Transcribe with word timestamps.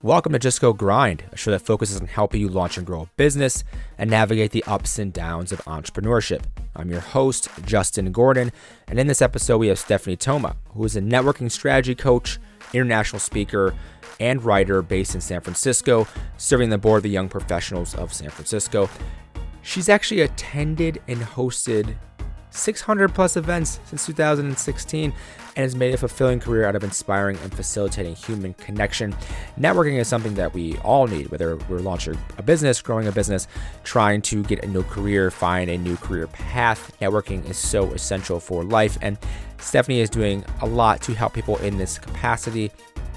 Welcome 0.00 0.32
to 0.32 0.38
Just 0.38 0.60
Go 0.60 0.72
Grind, 0.72 1.24
a 1.32 1.36
show 1.36 1.50
that 1.50 1.62
focuses 1.62 2.00
on 2.00 2.06
helping 2.06 2.40
you 2.40 2.48
launch 2.48 2.78
and 2.78 2.86
grow 2.86 3.00
a 3.00 3.10
business 3.16 3.64
and 3.98 4.08
navigate 4.08 4.52
the 4.52 4.62
ups 4.62 4.96
and 4.96 5.12
downs 5.12 5.50
of 5.50 5.58
entrepreneurship. 5.64 6.44
I'm 6.76 6.88
your 6.88 7.00
host, 7.00 7.48
Justin 7.66 8.12
Gordon, 8.12 8.52
and 8.86 9.00
in 9.00 9.08
this 9.08 9.20
episode, 9.20 9.58
we 9.58 9.66
have 9.66 9.78
Stephanie 9.80 10.14
Thoma, 10.14 10.54
who 10.68 10.84
is 10.84 10.94
a 10.94 11.00
networking 11.00 11.50
strategy 11.50 11.96
coach, 11.96 12.38
international 12.72 13.18
speaker, 13.18 13.74
and 14.20 14.44
writer 14.44 14.82
based 14.82 15.16
in 15.16 15.20
San 15.20 15.40
Francisco, 15.40 16.06
serving 16.36 16.70
the 16.70 16.78
board 16.78 16.98
of 16.98 17.02
the 17.02 17.10
Young 17.10 17.28
Professionals 17.28 17.96
of 17.96 18.14
San 18.14 18.30
Francisco. 18.30 18.88
She's 19.62 19.88
actually 19.88 20.20
attended 20.20 21.02
and 21.08 21.18
hosted 21.18 21.96
600 22.50 23.14
plus 23.14 23.36
events 23.36 23.80
since 23.84 24.06
2016 24.06 25.12
and 25.58 25.62
has 25.62 25.74
made 25.74 25.92
a 25.92 25.96
fulfilling 25.96 26.38
career 26.38 26.64
out 26.64 26.76
of 26.76 26.84
inspiring 26.84 27.36
and 27.42 27.52
facilitating 27.52 28.14
human 28.14 28.54
connection. 28.54 29.14
Networking 29.58 29.98
is 29.98 30.06
something 30.06 30.34
that 30.34 30.54
we 30.54 30.76
all 30.78 31.06
need, 31.06 31.30
whether 31.30 31.56
we're 31.68 31.80
launching 31.80 32.16
a 32.38 32.42
business, 32.42 32.80
growing 32.80 33.08
a 33.08 33.12
business, 33.12 33.48
trying 33.82 34.22
to 34.22 34.42
get 34.44 34.64
a 34.64 34.68
new 34.68 34.82
career, 34.84 35.30
find 35.30 35.68
a 35.68 35.76
new 35.76 35.96
career 35.96 36.28
path. 36.28 36.96
Networking 37.00 37.44
is 37.48 37.58
so 37.58 37.90
essential 37.92 38.38
for 38.38 38.62
life, 38.62 38.96
and 39.02 39.18
Stephanie 39.58 40.00
is 40.00 40.08
doing 40.08 40.44
a 40.62 40.66
lot 40.66 41.02
to 41.02 41.14
help 41.14 41.32
people 41.32 41.56
in 41.58 41.76
this 41.76 41.98
capacity. 41.98 42.70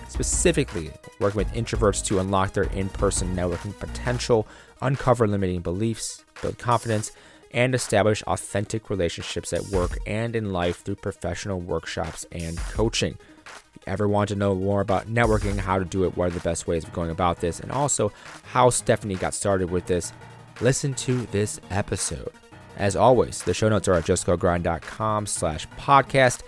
Specifically, 0.09 0.91
working 1.19 1.37
with 1.37 1.53
introverts 1.53 2.03
to 2.05 2.19
unlock 2.19 2.53
their 2.53 2.63
in 2.63 2.89
person 2.89 3.33
networking 3.35 3.77
potential, 3.79 4.47
uncover 4.81 5.27
limiting 5.27 5.61
beliefs, 5.61 6.25
build 6.41 6.57
confidence, 6.57 7.11
and 7.53 7.75
establish 7.75 8.23
authentic 8.23 8.89
relationships 8.89 9.53
at 9.53 9.67
work 9.67 9.97
and 10.05 10.35
in 10.35 10.51
life 10.51 10.81
through 10.83 10.95
professional 10.95 11.59
workshops 11.59 12.25
and 12.31 12.57
coaching. 12.57 13.17
If 13.45 13.63
you 13.75 13.81
ever 13.93 14.07
want 14.07 14.29
to 14.29 14.35
know 14.35 14.55
more 14.55 14.81
about 14.81 15.07
networking, 15.07 15.57
how 15.57 15.79
to 15.79 15.85
do 15.85 16.03
it, 16.03 16.15
what 16.15 16.27
are 16.27 16.31
the 16.31 16.39
best 16.39 16.67
ways 16.67 16.83
of 16.83 16.93
going 16.93 17.11
about 17.11 17.41
this, 17.41 17.59
and 17.59 17.71
also 17.71 18.11
how 18.43 18.69
Stephanie 18.69 19.15
got 19.15 19.33
started 19.33 19.71
with 19.71 19.85
this, 19.87 20.13
listen 20.59 20.93
to 20.95 21.25
this 21.27 21.59
episode. 21.69 22.31
As 22.77 22.95
always, 22.95 23.43
the 23.43 23.53
show 23.53 23.69
notes 23.69 23.87
are 23.87 23.93
at 23.93 24.05
justgogrind.com 24.05 25.25
slash 25.25 25.67
podcast. 25.77 26.41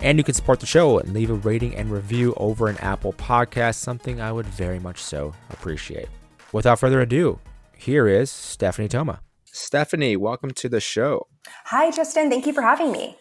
And 0.00 0.18
you 0.18 0.24
can 0.24 0.34
support 0.34 0.60
the 0.60 0.66
show 0.66 0.98
and 0.98 1.14
leave 1.14 1.30
a 1.30 1.34
rating 1.34 1.74
and 1.74 1.90
review 1.90 2.34
over 2.36 2.68
an 2.68 2.76
Apple 2.78 3.14
podcast, 3.14 3.76
something 3.76 4.20
I 4.20 4.30
would 4.30 4.46
very 4.46 4.78
much 4.78 5.02
so 5.02 5.32
appreciate. 5.50 6.08
Without 6.52 6.78
further 6.78 7.00
ado, 7.00 7.38
here 7.76 8.06
is 8.06 8.30
Stephanie 8.30 8.88
Thoma. 8.88 9.20
Stephanie, 9.56 10.16
welcome 10.16 10.50
to 10.50 10.68
the 10.68 10.80
show. 10.80 11.28
Hi, 11.66 11.90
Justin. 11.90 12.28
Thank 12.28 12.46
you 12.46 12.52
for 12.52 12.62
having 12.62 12.92
me. 12.92 13.16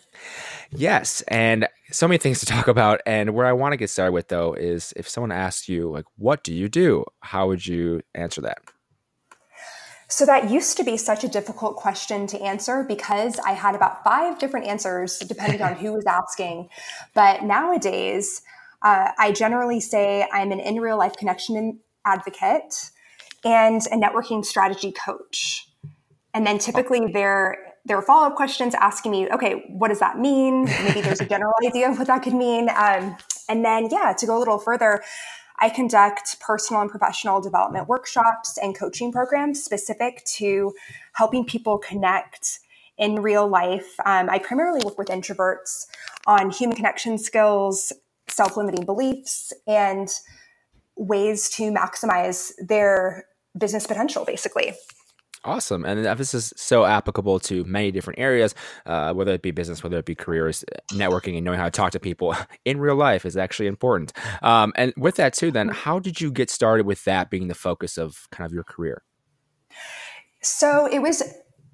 Yes, 0.72 1.22
and 1.30 1.67
so 1.92 2.08
many 2.08 2.17
things 2.17 2.39
to 2.42 2.45
talk 2.45 2.67
about. 2.67 3.02
And 3.05 3.33
where 3.33 3.45
I 3.45 3.53
want 3.53 3.73
to 3.73 3.77
get 3.77 3.89
started 3.89 4.11
with, 4.11 4.27
though, 4.27 4.53
is 4.53 4.94
if 4.97 5.08
someone 5.08 5.31
asks 5.31 5.69
you, 5.69 5.89
like, 5.89 6.05
what 6.17 6.44
do 6.44 6.53
you 6.53 6.67
do? 6.67 7.05
How 7.22 7.47
would 7.47 7.66
you 7.66 8.02
answer 8.14 8.42
that? 8.42 8.58
So, 10.08 10.25
that 10.25 10.52
used 10.52 10.77
to 10.77 10.83
be 10.83 10.97
such 10.97 11.23
a 11.23 11.27
difficult 11.27 11.77
question 11.77 12.27
to 12.27 12.42
answer 12.42 12.83
because 12.83 13.39
I 13.39 13.53
had 13.53 13.73
about 13.73 14.03
five 14.03 14.38
different 14.38 14.67
answers 14.67 15.17
depending 15.20 15.61
on 15.61 15.75
who 15.77 15.94
was 15.94 16.05
asking. 16.05 16.70
But 17.14 17.44
nowadays, 17.44 18.42
uh, 18.81 19.11
I 19.17 19.31
generally 19.31 19.80
say 19.80 20.27
I'm 20.31 20.52
an 20.52 20.59
in 20.59 20.80
real 20.80 20.97
life 20.97 21.16
connection 21.16 21.80
advocate 22.05 22.92
and 23.44 23.81
a 23.88 23.95
networking 23.95 24.44
strategy 24.44 24.92
coach. 24.92 25.67
And 26.36 26.45
then 26.45 26.59
typically 26.59 27.11
there 27.11 27.58
there 27.86 27.97
are 27.97 28.02
follow 28.02 28.28
up 28.28 28.36
questions 28.36 28.73
asking 28.75 29.11
me, 29.11 29.30
okay, 29.30 29.64
what 29.69 29.89
does 29.89 30.00
that 30.00 30.17
mean? 30.17 30.66
Maybe 30.66 31.02
there's 31.02 31.22
a 31.22 31.25
general 31.25 31.53
idea 31.66 31.89
of 31.89 31.97
what 31.97 32.08
that 32.08 32.23
could 32.23 32.33
mean. 32.33 32.67
Um, 32.69 33.16
and 33.47 33.64
then, 33.64 33.89
yeah, 33.92 34.11
to 34.17 34.25
go 34.25 34.38
a 34.38 34.39
little 34.39 34.58
further, 34.58 35.03
I 35.59 35.69
conduct 35.69 36.39
personal 36.39 36.81
and 36.81 36.89
professional 36.89 37.42
development 37.42 37.88
workshops 37.88 38.58
and 38.58 38.75
coaching 38.75 39.11
programs 39.11 39.64
specific 39.64 40.25
to 40.38 40.73
helping 41.14 41.45
people 41.45 41.77
connect 41.77 42.59
in 42.97 43.22
real 43.22 43.47
life. 43.47 43.95
Um, 44.03 44.30
I 44.30 44.39
primarily 44.39 44.82
work 44.83 44.98
with 44.98 45.09
introverts 45.09 45.86
on 46.26 46.49
human 46.49 46.76
connection 46.76 47.20
skills, 47.20 47.93
self 48.27 48.58
limiting 48.58 48.86
beliefs, 48.86 49.54
and 49.67 50.09
ways 50.98 51.49
to 51.52 51.71
maximize 51.71 52.52
their 52.58 53.26
business 53.58 53.86
potential, 53.86 54.26
basically. 54.26 54.73
Awesome. 55.45 55.86
And 55.86 56.04
this 56.17 56.33
is 56.33 56.52
so 56.58 56.86
applicable 56.86 57.39
to 57.42 57.64
many 57.66 57.92
different 57.92 58.20
areas, 58.20 58.56
uh, 58.88 59.14
whether 59.14 59.32
it 59.32 59.44
be 59.44 59.52
business, 59.52 59.83
whether 59.83 60.00
it 60.00 60.06
be 60.06 60.16
careers, 60.16 60.66
networking, 60.92 61.36
and 61.36 61.45
knowing 61.45 61.60
how 61.60 61.66
to 61.66 61.72
talk 61.72 61.92
to 61.92 62.00
people 62.00 62.36
in 62.66 62.80
real 62.80 62.95
life 62.95 63.26
is 63.26 63.38
actually 63.38 63.67
important. 63.67 64.11
Um, 64.42 64.73
and 64.76 64.92
with 64.98 65.17
that, 65.17 65.33
too, 65.33 65.52
then, 65.52 65.70
how 65.70 66.00
did 66.00 66.20
you 66.20 66.32
get 66.32 66.50
started 66.50 66.88
with 66.88 67.04
that 67.04 67.30
being 67.30 67.48
the 67.48 67.54
focus 67.54 67.98
of 68.00 68.28
kind 68.32 68.48
of 68.48 68.54
your 68.54 68.64
career? 68.64 69.04
So 70.42 70.88
it 70.92 71.00
was 71.00 71.22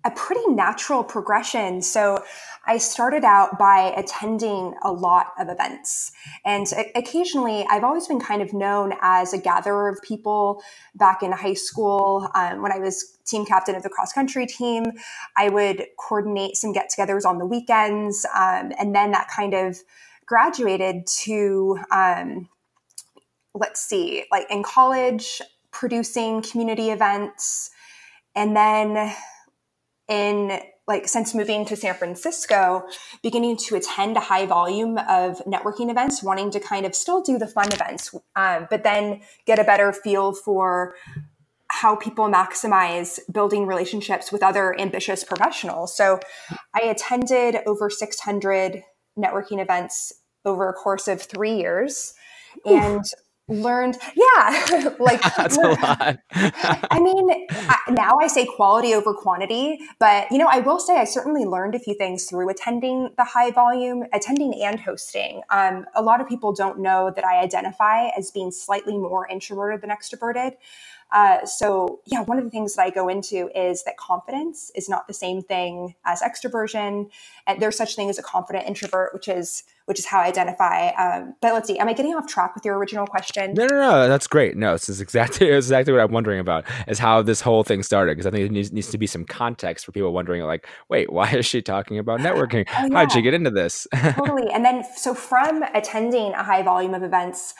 a 0.03 0.11
pretty 0.11 0.45
natural 0.47 1.03
progression. 1.03 1.81
So 1.81 2.23
I 2.65 2.77
started 2.77 3.23
out 3.23 3.57
by 3.57 3.93
attending 3.95 4.73
a 4.83 4.91
lot 4.91 5.27
of 5.39 5.49
events. 5.49 6.11
And 6.45 6.65
occasionally, 6.95 7.65
I've 7.69 7.83
always 7.83 8.07
been 8.07 8.19
kind 8.19 8.41
of 8.41 8.53
known 8.53 8.93
as 9.01 9.33
a 9.33 9.37
gatherer 9.37 9.89
of 9.89 10.01
people. 10.01 10.63
Back 10.95 11.23
in 11.23 11.31
high 11.31 11.53
school, 11.53 12.29
um, 12.35 12.61
when 12.61 12.71
I 12.71 12.79
was 12.79 13.17
team 13.25 13.45
captain 13.45 13.75
of 13.75 13.83
the 13.83 13.89
cross 13.89 14.13
country 14.13 14.45
team, 14.45 14.85
I 15.37 15.49
would 15.49 15.85
coordinate 15.97 16.55
some 16.55 16.73
get 16.73 16.91
togethers 16.95 17.25
on 17.25 17.37
the 17.37 17.45
weekends. 17.45 18.25
Um, 18.35 18.71
and 18.79 18.93
then 18.95 19.11
that 19.11 19.27
kind 19.27 19.53
of 19.53 19.77
graduated 20.25 21.07
to, 21.07 21.77
um, 21.91 22.49
let's 23.53 23.81
see, 23.81 24.25
like 24.31 24.49
in 24.49 24.63
college, 24.63 25.41
producing 25.71 26.41
community 26.41 26.89
events. 26.89 27.69
And 28.35 28.55
then 28.55 29.13
in 30.11 30.59
like 30.87 31.07
since 31.07 31.33
moving 31.33 31.63
to 31.65 31.75
San 31.75 31.93
Francisco, 31.93 32.83
beginning 33.23 33.55
to 33.55 33.75
attend 33.75 34.17
a 34.17 34.19
high 34.19 34.45
volume 34.45 34.97
of 34.97 35.37
networking 35.45 35.89
events, 35.89 36.21
wanting 36.21 36.51
to 36.51 36.59
kind 36.59 36.85
of 36.85 36.93
still 36.93 37.21
do 37.21 37.37
the 37.37 37.47
fun 37.47 37.71
events, 37.71 38.13
um, 38.35 38.67
but 38.69 38.83
then 38.83 39.21
get 39.45 39.57
a 39.57 39.63
better 39.63 39.93
feel 39.93 40.33
for 40.33 40.95
how 41.69 41.95
people 41.95 42.25
maximize 42.25 43.19
building 43.31 43.65
relationships 43.65 44.33
with 44.33 44.43
other 44.43 44.77
ambitious 44.77 45.23
professionals. 45.23 45.95
So 45.95 46.19
I 46.75 46.81
attended 46.81 47.59
over 47.65 47.89
600 47.89 48.83
networking 49.17 49.61
events 49.61 50.11
over 50.43 50.67
a 50.67 50.73
course 50.73 51.07
of 51.07 51.21
three 51.21 51.55
years. 51.55 52.13
And 52.65 53.05
learned 53.51 53.97
yeah 54.15 54.93
like 54.99 55.21
that's 55.37 55.57
a 55.57 55.61
lot. 55.61 56.19
I 56.33 56.99
mean 56.99 57.47
I, 57.49 57.77
now 57.89 58.17
i 58.21 58.27
say 58.27 58.45
quality 58.45 58.93
over 58.93 59.13
quantity 59.13 59.79
but 59.99 60.31
you 60.31 60.37
know 60.37 60.47
i 60.49 60.59
will 60.59 60.79
say 60.79 60.97
i 60.97 61.03
certainly 61.03 61.45
learned 61.45 61.75
a 61.75 61.79
few 61.79 61.93
things 61.93 62.25
through 62.25 62.49
attending 62.49 63.09
the 63.17 63.23
high 63.23 63.51
volume 63.51 64.03
attending 64.13 64.61
and 64.61 64.79
hosting. 64.79 65.41
Um, 65.49 65.85
a 65.95 66.01
lot 66.01 66.21
of 66.21 66.27
people 66.27 66.53
don't 66.53 66.79
know 66.79 67.11
that 67.15 67.25
i 67.25 67.41
identify 67.41 68.07
as 68.17 68.31
being 68.31 68.51
slightly 68.51 68.97
more 68.97 69.27
introverted 69.27 69.81
than 69.81 69.89
extroverted 69.89 70.53
uh, 71.11 71.45
so 71.45 71.99
yeah, 72.05 72.21
one 72.21 72.37
of 72.37 72.43
the 72.43 72.49
things 72.49 72.75
that 72.75 72.83
I 72.83 72.89
go 72.89 73.09
into 73.09 73.49
is 73.57 73.83
that 73.83 73.97
confidence 73.97 74.71
is 74.75 74.87
not 74.87 75.07
the 75.07 75.13
same 75.13 75.41
thing 75.41 75.95
as 76.05 76.21
extroversion, 76.21 77.09
and 77.45 77.61
there's 77.61 77.75
such 77.75 77.95
thing 77.95 78.09
as 78.09 78.17
a 78.17 78.23
confident 78.23 78.65
introvert, 78.65 79.13
which 79.13 79.27
is 79.27 79.63
which 79.85 79.99
is 79.99 80.05
how 80.05 80.21
I 80.21 80.27
identify. 80.27 80.89
Um, 80.91 81.35
but 81.41 81.53
let's 81.53 81.67
see, 81.67 81.77
am 81.77 81.89
I 81.89 81.93
getting 81.93 82.13
off 82.13 82.27
track 82.27 82.55
with 82.55 82.63
your 82.63 82.77
original 82.77 83.05
question? 83.05 83.53
No, 83.55 83.65
no, 83.65 83.75
no, 83.75 84.07
that's 84.07 84.27
great. 84.27 84.55
No, 84.55 84.73
this 84.73 84.87
is 84.87 85.01
exactly 85.01 85.47
exactly 85.51 85.91
what 85.91 86.01
I'm 86.01 86.13
wondering 86.13 86.39
about 86.39 86.65
is 86.87 86.97
how 86.97 87.21
this 87.21 87.41
whole 87.41 87.63
thing 87.63 87.83
started 87.83 88.13
because 88.13 88.25
I 88.25 88.31
think 88.31 88.45
it 88.45 88.51
needs, 88.51 88.71
needs, 88.71 88.89
to 88.91 88.97
be 88.97 89.07
some 89.07 89.25
context 89.25 89.85
for 89.85 89.91
people 89.91 90.13
wondering 90.13 90.43
like, 90.43 90.65
wait, 90.87 91.11
why 91.11 91.29
is 91.31 91.45
she 91.45 91.61
talking 91.61 91.97
about 91.97 92.19
networking? 92.21 92.65
Oh, 92.69 92.85
yeah. 92.87 92.93
How 92.93 93.05
did 93.05 93.11
she 93.11 93.21
get 93.21 93.33
into 93.33 93.51
this? 93.51 93.85
totally. 94.15 94.49
And 94.51 94.63
then 94.63 94.85
so 94.95 95.13
from 95.13 95.63
attending 95.73 96.33
a 96.33 96.43
high 96.43 96.63
volume 96.63 96.93
of 96.93 97.03
events 97.03 97.53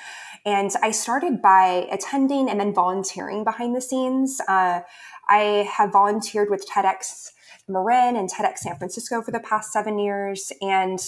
and 0.46 0.72
I 0.82 0.92
started 0.92 1.42
by 1.42 1.88
attending 1.92 2.50
and 2.50 2.60
then 2.60 2.74
volunteering 2.74 3.44
behind 3.44 3.76
the 3.76 3.82
scenes. 3.82 4.40
Uh, 4.48 4.82
I 5.30 5.70
have 5.72 5.92
volunteered 5.92 6.50
with 6.50 6.68
TEDx 6.68 7.32
Marin 7.68 8.16
and 8.16 8.30
TEDx 8.30 8.60
San 8.60 8.78
Francisco 8.78 9.22
for 9.22 9.32
the 9.32 9.40
past 9.40 9.72
seven 9.72 10.00
years. 10.00 10.52
And 10.62 11.00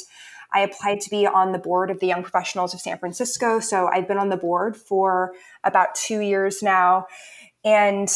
I 0.54 0.62
applied 0.62 1.02
to 1.02 1.10
be 1.10 1.26
on 1.26 1.52
the 1.52 1.58
board 1.58 1.90
of 1.90 2.00
the 2.00 2.08
Young 2.08 2.22
Professionals 2.22 2.74
of 2.74 2.80
San 2.80 3.00
Francisco. 3.00 3.60
So 3.60 3.90
I've 3.92 4.08
been 4.08 4.20
on 4.20 4.30
the 4.30 4.38
board 4.38 4.78
for 4.78 5.34
about 5.64 5.96
two 5.96 6.20
years 6.20 6.62
now. 6.62 7.08
And 7.66 8.10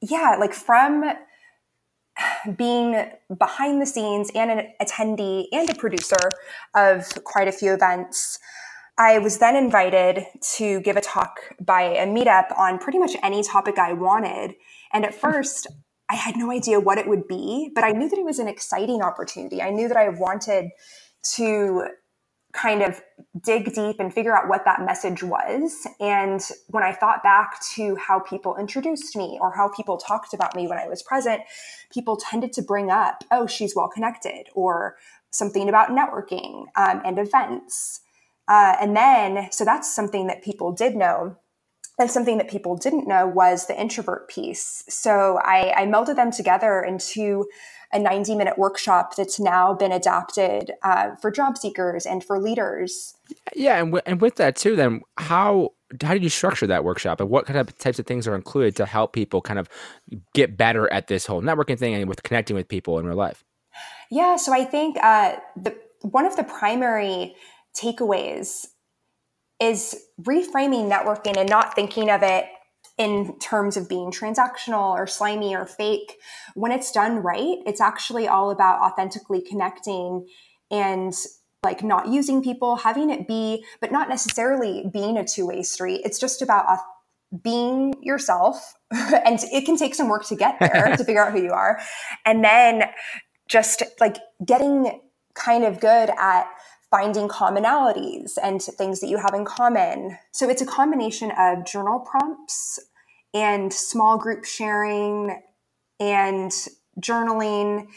yeah, 0.00 0.36
like 0.38 0.54
from 0.54 1.04
being 2.56 3.10
behind 3.36 3.80
the 3.80 3.86
scenes 3.86 4.30
and 4.34 4.50
an 4.50 4.68
attendee 4.80 5.46
and 5.52 5.68
a 5.68 5.74
producer 5.74 6.30
of 6.74 7.08
quite 7.24 7.48
a 7.48 7.52
few 7.52 7.74
events, 7.74 8.38
I 9.00 9.18
was 9.18 9.38
then 9.38 9.56
invited 9.56 10.26
to 10.56 10.80
give 10.80 10.98
a 10.98 11.00
talk 11.00 11.54
by 11.58 11.80
a 11.80 12.06
meetup 12.06 12.56
on 12.58 12.78
pretty 12.78 12.98
much 12.98 13.16
any 13.22 13.42
topic 13.42 13.78
I 13.78 13.94
wanted. 13.94 14.56
And 14.92 15.06
at 15.06 15.14
first, 15.14 15.66
I 16.10 16.16
had 16.16 16.36
no 16.36 16.50
idea 16.50 16.78
what 16.78 16.98
it 16.98 17.08
would 17.08 17.26
be, 17.26 17.70
but 17.74 17.82
I 17.82 17.92
knew 17.92 18.10
that 18.10 18.18
it 18.18 18.26
was 18.26 18.38
an 18.38 18.46
exciting 18.46 19.00
opportunity. 19.00 19.62
I 19.62 19.70
knew 19.70 19.88
that 19.88 19.96
I 19.96 20.10
wanted 20.10 20.68
to 21.36 21.86
kind 22.52 22.82
of 22.82 23.00
dig 23.42 23.72
deep 23.72 24.00
and 24.00 24.12
figure 24.12 24.36
out 24.36 24.48
what 24.48 24.66
that 24.66 24.84
message 24.84 25.22
was. 25.22 25.86
And 25.98 26.42
when 26.66 26.82
I 26.82 26.92
thought 26.92 27.22
back 27.22 27.54
to 27.76 27.96
how 27.96 28.18
people 28.18 28.54
introduced 28.58 29.16
me 29.16 29.38
or 29.40 29.50
how 29.56 29.70
people 29.70 29.96
talked 29.96 30.34
about 30.34 30.54
me 30.54 30.68
when 30.68 30.76
I 30.76 30.88
was 30.88 31.02
present, 31.02 31.40
people 31.90 32.18
tended 32.18 32.52
to 32.52 32.60
bring 32.60 32.90
up, 32.90 33.24
oh, 33.30 33.46
she's 33.46 33.74
well 33.74 33.88
connected, 33.88 34.48
or 34.54 34.96
something 35.30 35.70
about 35.70 35.88
networking 35.88 36.64
um, 36.76 37.00
and 37.02 37.18
events. 37.18 38.02
Uh, 38.48 38.76
and 38.80 38.96
then, 38.96 39.50
so 39.52 39.64
that's 39.64 39.94
something 39.94 40.26
that 40.26 40.42
people 40.42 40.72
did 40.72 40.96
know. 40.96 41.36
And 41.98 42.10
something 42.10 42.38
that 42.38 42.48
people 42.48 42.76
didn't 42.76 43.06
know 43.06 43.26
was 43.26 43.66
the 43.66 43.78
introvert 43.78 44.28
piece. 44.30 44.84
So 44.88 45.38
I, 45.44 45.82
I 45.82 45.86
melded 45.86 46.16
them 46.16 46.30
together 46.30 46.82
into 46.82 47.44
a 47.92 47.98
90 47.98 48.36
minute 48.36 48.56
workshop 48.56 49.16
that's 49.16 49.38
now 49.40 49.74
been 49.74 49.92
adapted 49.92 50.72
uh, 50.82 51.14
for 51.16 51.30
job 51.30 51.58
seekers 51.58 52.06
and 52.06 52.24
for 52.24 52.38
leaders. 52.38 53.14
Yeah, 53.54 53.78
and, 53.78 53.88
w- 53.88 54.02
and 54.06 54.20
with 54.20 54.36
that 54.36 54.56
too, 54.56 54.76
then 54.76 55.02
how 55.18 55.74
how 56.02 56.12
did 56.12 56.22
you 56.22 56.28
structure 56.28 56.68
that 56.68 56.84
workshop, 56.84 57.20
and 57.20 57.28
what 57.28 57.46
kind 57.46 57.58
of 57.58 57.76
types 57.78 57.98
of 57.98 58.06
things 58.06 58.28
are 58.28 58.36
included 58.36 58.76
to 58.76 58.86
help 58.86 59.12
people 59.12 59.40
kind 59.40 59.58
of 59.58 59.68
get 60.34 60.56
better 60.56 60.90
at 60.92 61.08
this 61.08 61.26
whole 61.26 61.42
networking 61.42 61.78
thing 61.78 61.94
and 61.94 62.08
with 62.08 62.22
connecting 62.22 62.54
with 62.54 62.68
people 62.68 62.98
in 62.98 63.06
real 63.06 63.16
life? 63.16 63.44
Yeah, 64.10 64.36
so 64.36 64.52
I 64.52 64.64
think 64.64 64.96
uh, 65.02 65.36
the 65.56 65.76
one 66.02 66.26
of 66.26 66.36
the 66.36 66.44
primary 66.44 67.34
takeaways 67.76 68.66
is 69.60 69.96
reframing 70.22 70.90
networking 70.90 71.36
and 71.36 71.48
not 71.48 71.74
thinking 71.74 72.10
of 72.10 72.22
it 72.22 72.46
in 72.96 73.38
terms 73.38 73.76
of 73.76 73.88
being 73.88 74.10
transactional 74.10 74.90
or 74.90 75.06
slimy 75.06 75.54
or 75.54 75.66
fake. 75.66 76.16
When 76.54 76.72
it's 76.72 76.92
done 76.92 77.16
right, 77.16 77.58
it's 77.66 77.80
actually 77.80 78.28
all 78.28 78.50
about 78.50 78.80
authentically 78.80 79.42
connecting 79.42 80.26
and 80.70 81.14
like 81.62 81.82
not 81.82 82.08
using 82.08 82.42
people, 82.42 82.76
having 82.76 83.10
it 83.10 83.28
be, 83.28 83.64
but 83.80 83.92
not 83.92 84.08
necessarily 84.08 84.84
being 84.92 85.16
a 85.18 85.26
two 85.26 85.46
way 85.46 85.62
street. 85.62 86.02
It's 86.04 86.18
just 86.18 86.42
about 86.42 86.78
being 87.42 87.94
yourself. 88.02 88.74
and 88.90 89.38
it 89.52 89.64
can 89.64 89.76
take 89.76 89.94
some 89.94 90.08
work 90.08 90.26
to 90.26 90.36
get 90.36 90.58
there 90.58 90.94
to 90.96 91.04
figure 91.04 91.24
out 91.24 91.32
who 91.32 91.42
you 91.42 91.52
are. 91.52 91.78
And 92.24 92.42
then 92.42 92.84
just 93.48 93.82
like 93.98 94.16
getting 94.44 95.00
kind 95.34 95.64
of 95.64 95.80
good 95.80 96.10
at 96.18 96.46
finding 96.90 97.28
commonalities 97.28 98.32
and 98.42 98.60
things 98.60 99.00
that 99.00 99.08
you 99.08 99.16
have 99.16 99.32
in 99.34 99.44
common. 99.44 100.18
So 100.32 100.48
it's 100.48 100.62
a 100.62 100.66
combination 100.66 101.30
of 101.38 101.64
journal 101.64 102.00
prompts 102.00 102.80
and 103.32 103.72
small 103.72 104.18
group 104.18 104.44
sharing 104.44 105.40
and 106.00 106.50
journaling. 107.00 107.88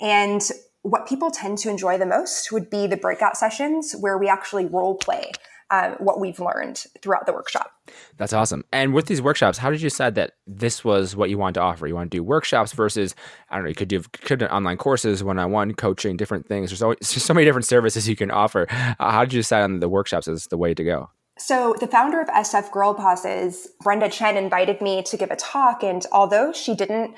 And 0.00 0.40
what 0.82 1.08
people 1.08 1.32
tend 1.32 1.58
to 1.58 1.68
enjoy 1.68 1.98
the 1.98 2.06
most 2.06 2.52
would 2.52 2.70
be 2.70 2.86
the 2.86 2.96
breakout 2.96 3.36
sessions 3.36 3.94
where 3.98 4.16
we 4.16 4.28
actually 4.28 4.66
role 4.66 4.94
play 4.94 5.32
um, 5.70 5.96
what 5.98 6.20
we've 6.20 6.38
learned 6.38 6.84
throughout 7.02 7.26
the 7.26 7.32
workshop. 7.32 7.72
That's 8.16 8.32
awesome. 8.32 8.64
And 8.72 8.94
with 8.94 9.06
these 9.06 9.22
workshops, 9.22 9.58
how 9.58 9.70
did 9.70 9.80
you 9.80 9.88
decide 9.88 10.14
that 10.14 10.32
this 10.46 10.84
was 10.84 11.16
what 11.16 11.30
you 11.30 11.38
wanted 11.38 11.54
to 11.54 11.60
offer? 11.60 11.86
You 11.86 11.94
want 11.94 12.10
to 12.10 12.16
do 12.16 12.22
workshops 12.22 12.72
versus 12.72 13.14
I 13.50 13.56
don't 13.56 13.64
know. 13.64 13.68
You 13.68 13.74
could 13.74 13.88
do 13.88 14.02
could 14.02 14.40
do 14.40 14.46
online 14.46 14.76
courses, 14.76 15.24
one 15.24 15.38
on 15.38 15.50
one 15.50 15.74
coaching, 15.74 16.16
different 16.16 16.46
things. 16.46 16.70
There's 16.70 16.82
always 16.82 16.98
there's 17.00 17.24
so 17.24 17.34
many 17.34 17.44
different 17.44 17.66
services 17.66 18.08
you 18.08 18.16
can 18.16 18.30
offer. 18.30 18.66
Uh, 18.70 19.10
how 19.10 19.24
did 19.24 19.32
you 19.32 19.40
decide 19.40 19.62
on 19.62 19.80
the 19.80 19.88
workshops 19.88 20.28
as 20.28 20.46
the 20.46 20.56
way 20.56 20.74
to 20.74 20.84
go? 20.84 21.10
So, 21.38 21.74
the 21.78 21.86
founder 21.86 22.18
of 22.22 22.28
SF 22.28 22.70
Girl 22.70 22.94
Bosses, 22.94 23.68
Brenda 23.82 24.08
Chen, 24.08 24.38
invited 24.38 24.80
me 24.80 25.02
to 25.02 25.18
give 25.18 25.30
a 25.30 25.36
talk. 25.36 25.82
And 25.82 26.02
although 26.10 26.50
she 26.50 26.74
didn't 26.74 27.14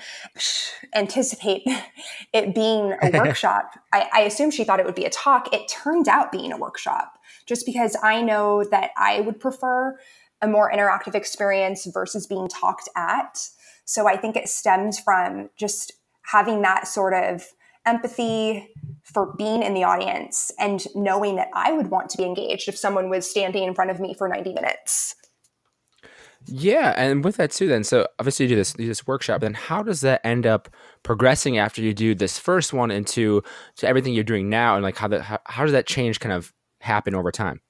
anticipate 0.95 1.63
it 2.33 2.53
being 2.55 2.97
a 3.01 3.11
workshop, 3.15 3.79
I, 3.93 4.09
I 4.13 4.21
assumed 4.23 4.55
she 4.55 4.65
thought 4.65 4.81
it 4.81 4.87
would 4.87 4.97
be 4.97 5.05
a 5.05 5.11
talk. 5.11 5.55
It 5.55 5.69
turned 5.69 6.09
out 6.09 6.33
being 6.33 6.51
a 6.51 6.57
workshop 6.57 7.18
just 7.49 7.67
because 7.67 7.97
I 8.03 8.23
know 8.23 8.65
that 8.71 8.91
I 8.97 9.21
would 9.21 9.41
prefer 9.41 9.99
a 10.41 10.47
more 10.47 10.71
interactive 10.71 11.15
experience 11.15 11.87
versus 11.93 12.27
being 12.27 12.47
talked 12.47 12.89
at. 12.97 13.49
So, 13.85 14.07
I 14.07 14.17
think 14.17 14.37
it 14.37 14.49
stems 14.49 15.01
from 15.01 15.51
just 15.57 15.93
having 16.31 16.63
that 16.63 16.87
sort 16.87 17.15
of 17.15 17.45
empathy 17.87 18.69
for 19.03 19.35
being 19.37 19.63
in 19.63 19.73
the 19.73 19.85
audience 19.85 20.53
and 20.59 20.87
knowing 20.95 21.37
that 21.37 21.49
I 21.55 21.73
would 21.73 21.91
want 21.91 22.11
to 22.11 22.19
be 22.19 22.25
engaged 22.25 22.69
if 22.69 22.77
someone 22.77 23.09
was 23.09 23.29
standing 23.29 23.63
in 23.63 23.75
front 23.75 23.91
of 23.91 23.99
me 23.99 24.15
for 24.15 24.29
90 24.29 24.53
minutes. 24.53 25.15
Yeah, 26.47 26.95
and 26.97 27.25
with 27.25 27.37
that 27.37 27.51
too, 27.51 27.67
then 27.67 27.85
so 27.85 28.07
obviously 28.19 28.45
you 28.45 28.51
do 28.51 28.57
this 28.57 28.73
do 28.73 28.87
this 28.87 29.07
workshop. 29.07 29.41
Then 29.41 29.55
how 29.55 29.83
does 29.83 30.01
that 30.03 30.25
end 30.25 30.47
up 30.47 30.69
progressing 31.03 31.59
after 31.59 31.83
you 31.83 31.93
do 31.93 32.15
this 32.15 32.39
first 32.39 32.73
one 32.73 32.91
into 32.91 33.43
to 33.77 33.87
everything 33.87 34.15
you're 34.15 34.25
doing 34.25 34.49
now, 34.49 34.75
and 34.75 34.83
like 34.83 34.97
how 34.97 35.09
that 35.09 35.23
how, 35.23 35.41
how 35.47 35.65
does 35.65 35.73
that 35.73 35.87
change 35.87 36.21
kind 36.21 36.33
of 36.33 36.55
happen 36.81 37.15
over 37.15 37.31
time? 37.31 37.61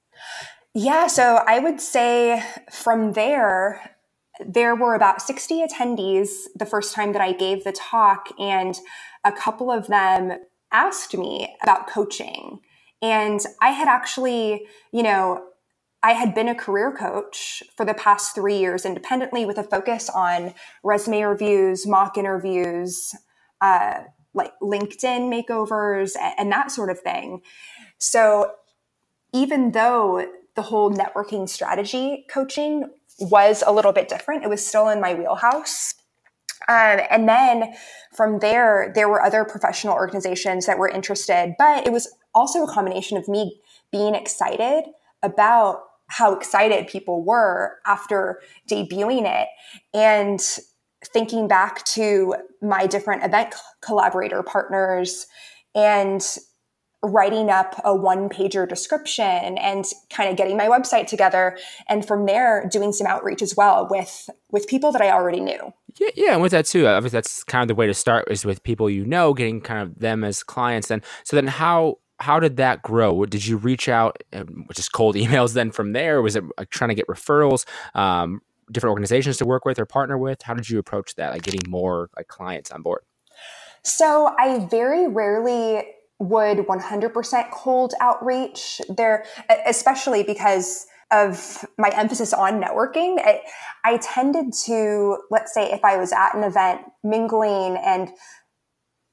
Yeah, 0.75 1.07
so 1.07 1.41
I 1.47 1.59
would 1.59 1.81
say 1.81 2.43
from 2.71 3.13
there, 3.13 3.95
there 4.39 4.75
were 4.75 4.95
about 4.95 5.21
60 5.21 5.65
attendees 5.65 6.29
the 6.55 6.65
first 6.65 6.93
time 6.93 7.11
that 7.13 7.21
I 7.21 7.33
gave 7.33 7.63
the 7.63 7.71
talk, 7.71 8.29
and 8.39 8.77
a 9.23 9.31
couple 9.31 9.71
of 9.71 9.87
them 9.87 10.37
asked 10.71 11.17
me 11.17 11.55
about 11.63 11.87
coaching. 11.87 12.59
And 13.01 13.41
I 13.61 13.71
had 13.71 13.87
actually, 13.87 14.67
you 14.93 15.03
know, 15.03 15.43
I 16.01 16.13
had 16.13 16.33
been 16.33 16.47
a 16.47 16.55
career 16.55 16.95
coach 16.95 17.61
for 17.75 17.85
the 17.85 17.93
past 17.93 18.33
three 18.33 18.57
years 18.57 18.85
independently 18.85 19.45
with 19.45 19.57
a 19.57 19.63
focus 19.63 20.09
on 20.09 20.53
resume 20.83 21.23
reviews, 21.23 21.85
mock 21.85 22.17
interviews, 22.17 23.13
uh, 23.59 24.03
like 24.33 24.53
LinkedIn 24.61 25.29
makeovers, 25.29 26.11
and 26.37 26.51
that 26.51 26.71
sort 26.71 26.89
of 26.89 26.99
thing. 26.99 27.41
So 27.97 28.51
even 29.33 29.71
though 29.71 30.25
the 30.55 30.61
whole 30.63 30.91
networking 30.91 31.47
strategy 31.47 32.25
coaching 32.29 32.89
was 33.19 33.63
a 33.65 33.71
little 33.71 33.91
bit 33.91 34.09
different, 34.09 34.43
it 34.43 34.49
was 34.49 34.65
still 34.65 34.89
in 34.89 35.01
my 35.01 35.13
wheelhouse. 35.13 35.95
Um, 36.67 36.99
and 37.09 37.27
then 37.27 37.73
from 38.13 38.39
there, 38.39 38.91
there 38.93 39.09
were 39.09 39.21
other 39.21 39.45
professional 39.45 39.93
organizations 39.93 40.65
that 40.65 40.77
were 40.77 40.89
interested, 40.89 41.55
but 41.57 41.87
it 41.87 41.91
was 41.91 42.07
also 42.33 42.63
a 42.63 42.71
combination 42.71 43.17
of 43.17 43.27
me 43.27 43.59
being 43.91 44.15
excited 44.15 44.83
about 45.23 45.83
how 46.07 46.33
excited 46.33 46.87
people 46.87 47.23
were 47.23 47.77
after 47.85 48.41
debuting 48.69 49.25
it 49.25 49.47
and 49.93 50.41
thinking 51.13 51.47
back 51.47 51.85
to 51.85 52.35
my 52.61 52.87
different 52.87 53.23
event 53.23 53.53
collaborator 53.81 54.43
partners 54.43 55.27
and 55.75 56.37
writing 57.01 57.49
up 57.49 57.79
a 57.85 57.95
one 57.95 58.27
pager 58.27 58.67
description 58.67 59.57
and 59.57 59.85
kind 60.09 60.29
of 60.29 60.35
getting 60.35 60.57
my 60.57 60.67
website 60.67 61.07
together 61.07 61.57
and 61.87 62.05
from 62.05 62.25
there 62.25 62.67
doing 62.69 62.91
some 62.91 63.07
outreach 63.07 63.41
as 63.41 63.55
well 63.55 63.87
with 63.89 64.29
with 64.51 64.67
people 64.67 64.91
that 64.91 65.01
I 65.01 65.11
already 65.11 65.39
knew. 65.39 65.73
Yeah, 65.99 66.09
yeah, 66.15 66.33
and 66.33 66.41
with 66.41 66.51
that 66.51 66.65
too, 66.65 66.87
obviously 66.87 67.17
that's 67.17 67.43
kind 67.43 67.61
of 67.61 67.67
the 67.67 67.75
way 67.75 67.87
to 67.87 67.93
start 67.93 68.29
is 68.29 68.45
with 68.45 68.63
people 68.63 68.89
you 68.89 69.05
know, 69.05 69.33
getting 69.33 69.61
kind 69.61 69.81
of 69.81 69.99
them 69.99 70.23
as 70.23 70.43
clients. 70.43 70.91
And 70.91 71.03
so 71.23 71.35
then 71.35 71.47
how 71.47 71.99
how 72.19 72.39
did 72.39 72.57
that 72.57 72.81
grow? 72.81 73.25
Did 73.25 73.45
you 73.45 73.55
reach 73.55 73.87
out, 73.87 74.21
um, 74.33 74.65
just 74.73 74.91
cold 74.91 75.15
emails 75.15 75.53
then 75.53 75.71
from 75.71 75.93
there? 75.93 76.21
was 76.21 76.35
it 76.35 76.43
like 76.57 76.69
trying 76.69 76.89
to 76.89 76.95
get 76.95 77.07
referrals, 77.07 77.65
um, 77.95 78.41
different 78.71 78.91
organizations 78.91 79.37
to 79.37 79.45
work 79.45 79.65
with 79.65 79.79
or 79.79 79.85
partner 79.85 80.17
with? 80.17 80.41
How 80.41 80.53
did 80.53 80.69
you 80.69 80.79
approach 80.79 81.15
that, 81.15 81.31
like 81.31 81.43
getting 81.43 81.61
more 81.69 82.09
like 82.17 82.27
clients 82.27 82.71
on 82.71 82.81
board? 82.81 83.01
So 83.83 84.35
I 84.37 84.67
very 84.69 85.07
rarely 85.07 85.83
would 86.19 86.59
100% 86.59 87.51
cold 87.51 87.93
outreach 88.01 88.81
there, 88.89 89.25
especially 89.65 90.23
because 90.23 90.85
of 91.11 91.65
my 91.77 91.89
emphasis 91.89 92.33
on 92.33 92.61
networking. 92.61 93.17
I, 93.19 93.41
I 93.83 93.97
tended 93.97 94.53
to, 94.65 95.17
let's 95.31 95.53
say, 95.53 95.71
if 95.71 95.83
I 95.83 95.97
was 95.97 96.11
at 96.11 96.35
an 96.35 96.43
event 96.43 96.81
mingling 97.03 97.77
and, 97.77 98.09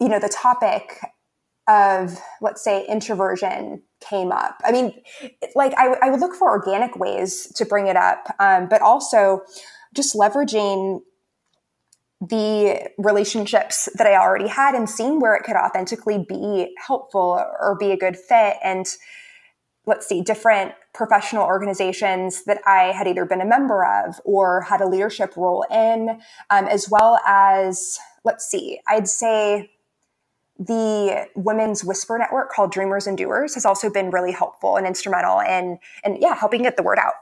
you 0.00 0.08
know, 0.08 0.18
the 0.18 0.28
topic 0.28 1.00
of, 1.68 2.18
let's 2.40 2.62
say, 2.62 2.86
introversion 2.86 3.82
came 4.00 4.30
up. 4.30 4.60
I 4.64 4.72
mean, 4.72 4.92
like 5.54 5.72
I, 5.76 5.94
I 6.02 6.10
would 6.10 6.20
look 6.20 6.34
for 6.34 6.50
organic 6.50 6.96
ways 6.96 7.50
to 7.56 7.64
bring 7.64 7.86
it 7.86 7.96
up, 7.96 8.34
um, 8.38 8.68
but 8.68 8.82
also 8.82 9.42
just 9.94 10.14
leveraging 10.14 11.00
the 12.20 12.88
relationships 12.96 13.88
that 13.94 14.06
I 14.06 14.16
already 14.16 14.48
had 14.48 14.74
and 14.74 14.88
seeing 14.88 15.20
where 15.20 15.34
it 15.34 15.44
could 15.44 15.56
authentically 15.56 16.24
be 16.26 16.74
helpful 16.78 17.44
or 17.60 17.76
be 17.78 17.92
a 17.92 17.96
good 17.96 18.16
fit. 18.16 18.56
And 18.64 18.86
let's 19.84 20.08
see, 20.08 20.22
different 20.22 20.72
professional 20.94 21.44
organizations 21.44 22.44
that 22.44 22.58
I 22.66 22.92
had 22.92 23.06
either 23.06 23.26
been 23.26 23.42
a 23.42 23.46
member 23.46 23.84
of 23.84 24.18
or 24.24 24.62
had 24.62 24.80
a 24.80 24.88
leadership 24.88 25.36
role 25.36 25.64
in, 25.70 26.20
um, 26.48 26.64
as 26.66 26.88
well 26.90 27.20
as, 27.26 27.98
let's 28.24 28.46
see, 28.46 28.80
I'd 28.88 29.08
say 29.08 29.70
the 30.58 31.28
women's 31.36 31.84
whisper 31.84 32.18
network 32.18 32.50
called 32.50 32.72
Dreamers 32.72 33.06
and 33.06 33.18
Doers 33.18 33.54
has 33.54 33.66
also 33.66 33.90
been 33.90 34.10
really 34.10 34.32
helpful 34.32 34.76
and 34.76 34.86
instrumental 34.86 35.40
in, 35.40 35.78
and 36.02 36.16
yeah, 36.18 36.34
helping 36.34 36.62
get 36.62 36.78
the 36.78 36.82
word 36.82 36.98
out. 36.98 37.12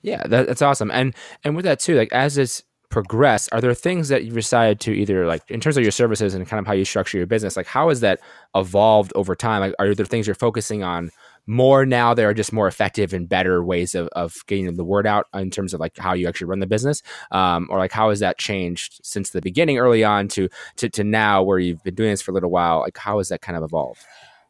Yeah, 0.00 0.26
that, 0.26 0.46
that's 0.46 0.62
awesome. 0.62 0.90
And, 0.90 1.14
and 1.44 1.54
with 1.54 1.66
that 1.66 1.80
too, 1.80 1.96
like 1.96 2.12
as 2.12 2.36
this 2.36 2.62
progress, 2.92 3.48
are 3.48 3.60
there 3.60 3.74
things 3.74 4.08
that 4.08 4.24
you've 4.24 4.34
decided 4.34 4.78
to 4.78 4.92
either 4.92 5.26
like 5.26 5.42
in 5.50 5.60
terms 5.60 5.76
of 5.76 5.82
your 5.82 5.90
services 5.90 6.34
and 6.34 6.46
kind 6.46 6.60
of 6.60 6.66
how 6.66 6.74
you 6.74 6.84
structure 6.84 7.16
your 7.16 7.26
business? 7.26 7.56
Like, 7.56 7.66
how 7.66 7.88
has 7.88 8.00
that 8.00 8.20
evolved 8.54 9.12
over 9.16 9.34
time? 9.34 9.62
Like, 9.62 9.74
are 9.80 9.94
there 9.94 10.06
things 10.06 10.26
you're 10.26 10.34
focusing 10.34 10.84
on 10.84 11.10
more 11.46 11.84
now 11.84 12.14
that 12.14 12.24
are 12.24 12.34
just 12.34 12.52
more 12.52 12.68
effective 12.68 13.12
and 13.12 13.28
better 13.28 13.64
ways 13.64 13.96
of, 13.96 14.08
of 14.08 14.36
getting 14.46 14.72
the 14.74 14.84
word 14.84 15.06
out 15.06 15.26
in 15.34 15.50
terms 15.50 15.74
of 15.74 15.80
like 15.80 15.96
how 15.96 16.12
you 16.12 16.28
actually 16.28 16.46
run 16.46 16.60
the 16.60 16.66
business? 16.66 17.02
Um, 17.32 17.66
or 17.70 17.78
like, 17.78 17.92
how 17.92 18.10
has 18.10 18.20
that 18.20 18.38
changed 18.38 19.00
since 19.02 19.30
the 19.30 19.40
beginning 19.40 19.78
early 19.78 20.04
on 20.04 20.28
to, 20.28 20.48
to, 20.76 20.88
to 20.90 21.02
now 21.02 21.42
where 21.42 21.58
you've 21.58 21.82
been 21.82 21.94
doing 21.94 22.10
this 22.10 22.22
for 22.22 22.30
a 22.30 22.34
little 22.34 22.50
while? 22.50 22.80
Like, 22.80 22.98
how 22.98 23.18
has 23.18 23.30
that 23.30 23.40
kind 23.40 23.56
of 23.56 23.64
evolved? 23.64 24.00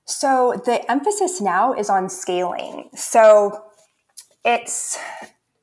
So 0.04 0.60
the 0.64 0.90
emphasis 0.90 1.40
now 1.40 1.72
is 1.72 1.88
on 1.88 2.10
scaling. 2.10 2.90
So 2.94 3.62
it's, 4.44 4.98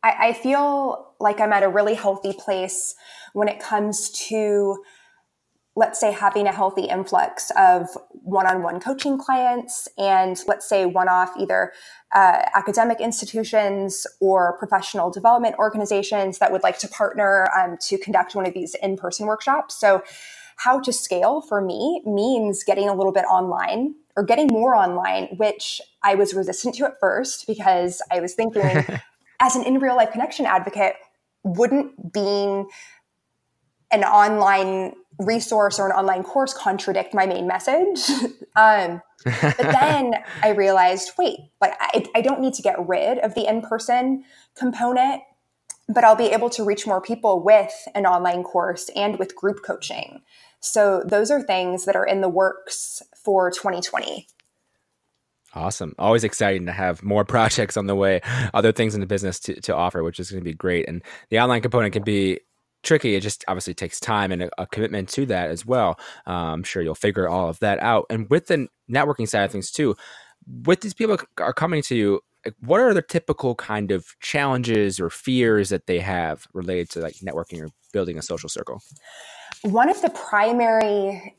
I, 0.03 0.29
I 0.29 0.33
feel 0.33 1.13
like 1.19 1.39
I'm 1.39 1.53
at 1.53 1.63
a 1.63 1.69
really 1.69 1.95
healthy 1.95 2.33
place 2.33 2.95
when 3.33 3.47
it 3.47 3.59
comes 3.59 4.09
to 4.27 4.83
let's 5.75 5.99
say 5.99 6.11
having 6.11 6.45
a 6.45 6.51
healthy 6.51 6.83
influx 6.83 7.51
of 7.55 7.87
one-on-one 8.11 8.81
coaching 8.81 9.17
clients 9.17 9.87
and 9.97 10.41
let's 10.45 10.67
say 10.67 10.85
one-off 10.85 11.31
either 11.39 11.71
uh, 12.13 12.41
academic 12.53 12.99
institutions 12.99 14.05
or 14.19 14.57
professional 14.57 15.09
development 15.09 15.55
organizations 15.57 16.39
that 16.39 16.51
would 16.51 16.63
like 16.63 16.77
to 16.79 16.87
partner 16.89 17.47
um, 17.57 17.77
to 17.79 17.97
conduct 17.97 18.35
one 18.35 18.45
of 18.45 18.53
these 18.53 18.75
in-person 18.81 19.25
workshops. 19.25 19.79
So 19.79 20.03
how 20.57 20.79
to 20.81 20.91
scale 20.91 21.41
for 21.41 21.61
me 21.61 22.01
means 22.05 22.63
getting 22.65 22.89
a 22.89 22.93
little 22.93 23.13
bit 23.13 23.23
online 23.25 23.95
or 24.17 24.23
getting 24.23 24.47
more 24.47 24.75
online 24.75 25.25
which 25.37 25.79
i 26.03 26.15
was 26.15 26.33
resistant 26.33 26.75
to 26.75 26.85
at 26.85 26.99
first 26.99 27.47
because 27.47 28.01
i 28.11 28.19
was 28.19 28.33
thinking 28.33 28.85
as 29.39 29.55
an 29.55 29.63
in 29.63 29.79
real 29.79 29.95
life 29.95 30.11
connection 30.11 30.45
advocate 30.45 30.95
wouldn't 31.43 32.13
being 32.13 32.67
an 33.91 34.03
online 34.03 34.93
resource 35.19 35.79
or 35.79 35.87
an 35.87 35.91
online 35.91 36.23
course 36.23 36.53
contradict 36.53 37.13
my 37.13 37.25
main 37.25 37.47
message. 37.47 38.09
um, 38.55 39.01
but 39.25 39.57
then 39.57 40.15
I 40.43 40.49
realized, 40.49 41.11
wait, 41.17 41.39
like 41.59 41.73
I, 41.79 42.05
I 42.15 42.21
don't 42.21 42.39
need 42.39 42.53
to 42.55 42.61
get 42.61 42.75
rid 42.87 43.19
of 43.19 43.35
the 43.35 43.47
in-person 43.47 44.23
component, 44.55 45.21
but 45.87 46.03
I'll 46.03 46.15
be 46.15 46.27
able 46.27 46.49
to 46.51 46.63
reach 46.63 46.87
more 46.87 47.01
people 47.01 47.43
with 47.43 47.73
an 47.95 48.05
online 48.05 48.43
course 48.43 48.89
and 48.95 49.17
with 49.19 49.35
group 49.35 49.61
coaching. 49.63 50.21
So 50.61 51.03
those 51.05 51.31
are 51.31 51.41
things 51.41 51.85
that 51.85 51.95
are 51.95 52.05
in 52.05 52.21
the 52.21 52.29
works 52.29 53.01
for 53.23 53.49
2020. 53.49 54.27
Awesome. 55.55 55.95
Always 55.97 56.23
exciting 56.23 56.65
to 56.67 56.71
have 56.71 57.03
more 57.03 57.25
projects 57.25 57.77
on 57.77 57.87
the 57.87 57.95
way, 57.95 58.21
other 58.53 58.71
things 58.71 58.93
in 58.93 59.01
the 59.01 59.07
business 59.07 59.39
to, 59.41 59.59
to 59.61 59.75
offer, 59.75 60.03
which 60.03 60.19
is 60.19 60.31
going 60.31 60.43
to 60.43 60.49
be 60.49 60.53
great. 60.53 60.87
And 60.87 61.03
the 61.29 61.39
online 61.39 61.61
component 61.61 61.93
can 61.93 62.03
be 62.03 62.39
tricky. 62.83 63.15
It 63.15 63.21
just 63.21 63.43
obviously 63.47 63.73
takes 63.73 63.99
time 63.99 64.31
and 64.31 64.43
a, 64.43 64.49
a 64.61 64.67
commitment 64.67 65.09
to 65.09 65.25
that 65.27 65.49
as 65.49 65.65
well. 65.65 65.99
Uh, 66.25 66.31
I'm 66.31 66.63
sure 66.63 66.81
you'll 66.81 66.95
figure 66.95 67.27
all 67.27 67.49
of 67.49 67.59
that 67.59 67.79
out. 67.79 68.05
And 68.09 68.29
with 68.29 68.47
the 68.47 68.67
networking 68.89 69.27
side 69.27 69.43
of 69.43 69.51
things 69.51 69.71
too, 69.71 69.95
with 70.65 70.81
these 70.81 70.93
people 70.93 71.17
are 71.37 71.53
coming 71.53 71.81
to 71.83 71.95
you, 71.95 72.21
what 72.61 72.79
are 72.79 72.93
the 72.93 73.01
typical 73.01 73.55
kind 73.55 73.91
of 73.91 74.05
challenges 74.21 74.99
or 74.99 75.09
fears 75.09 75.69
that 75.69 75.87
they 75.87 75.99
have 75.99 76.47
related 76.53 76.89
to 76.91 77.01
like 77.01 77.15
networking 77.15 77.61
or 77.61 77.69
building 77.91 78.17
a 78.17 78.21
social 78.21 78.49
circle? 78.49 78.81
One 79.63 79.89
of 79.89 80.01
the 80.01 80.09
primary 80.09 81.35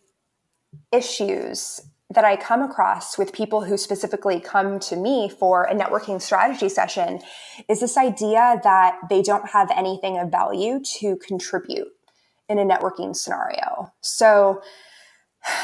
issues 0.92 1.80
that 2.10 2.24
I 2.24 2.36
come 2.36 2.60
across 2.62 3.16
with 3.16 3.32
people 3.32 3.62
who 3.62 3.76
specifically 3.76 4.40
come 4.40 4.80
to 4.80 4.96
me 4.96 5.28
for 5.28 5.64
a 5.64 5.74
networking 5.74 6.20
strategy 6.20 6.68
session 6.68 7.20
is 7.68 7.80
this 7.80 7.96
idea 7.96 8.60
that 8.64 8.98
they 9.08 9.22
don't 9.22 9.48
have 9.50 9.70
anything 9.76 10.18
of 10.18 10.30
value 10.30 10.80
to 10.98 11.16
contribute 11.16 11.88
in 12.48 12.58
a 12.58 12.64
networking 12.64 13.14
scenario. 13.14 13.92
So, 14.00 14.60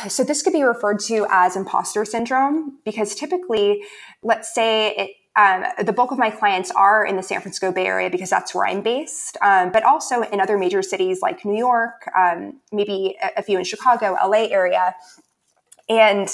so 0.09 0.23
this 0.23 0.43
could 0.43 0.53
be 0.53 0.63
referred 0.63 1.01
to 1.01 1.27
as 1.31 1.57
imposter 1.57 2.05
syndrome 2.05 2.79
because 2.85 3.17
typically, 3.17 3.83
let's 4.23 4.55
say 4.55 4.95
it, 4.95 5.11
um, 5.37 5.65
the 5.85 5.93
bulk 5.93 6.13
of 6.13 6.19
my 6.19 6.31
clients 6.31 6.71
are 6.71 7.05
in 7.05 7.17
the 7.17 7.23
San 7.23 7.43
Francisco 7.43 7.71
Bay 7.71 7.87
Area 7.87 8.09
because 8.09 8.31
that's 8.31 8.55
where 8.55 8.67
I'm 8.67 8.81
based, 8.81 9.37
um, 9.43 9.71
but 9.71 9.83
also 9.83 10.23
in 10.23 10.41
other 10.41 10.57
major 10.57 10.83
cities 10.83 11.21
like 11.21 11.45
New 11.45 11.59
York, 11.59 12.09
um, 12.17 12.61
maybe 12.73 13.19
a, 13.23 13.41
a 13.41 13.43
few 13.43 13.59
in 13.59 13.65
Chicago, 13.65 14.17
LA 14.25 14.45
area. 14.45 14.95
And 15.89 16.29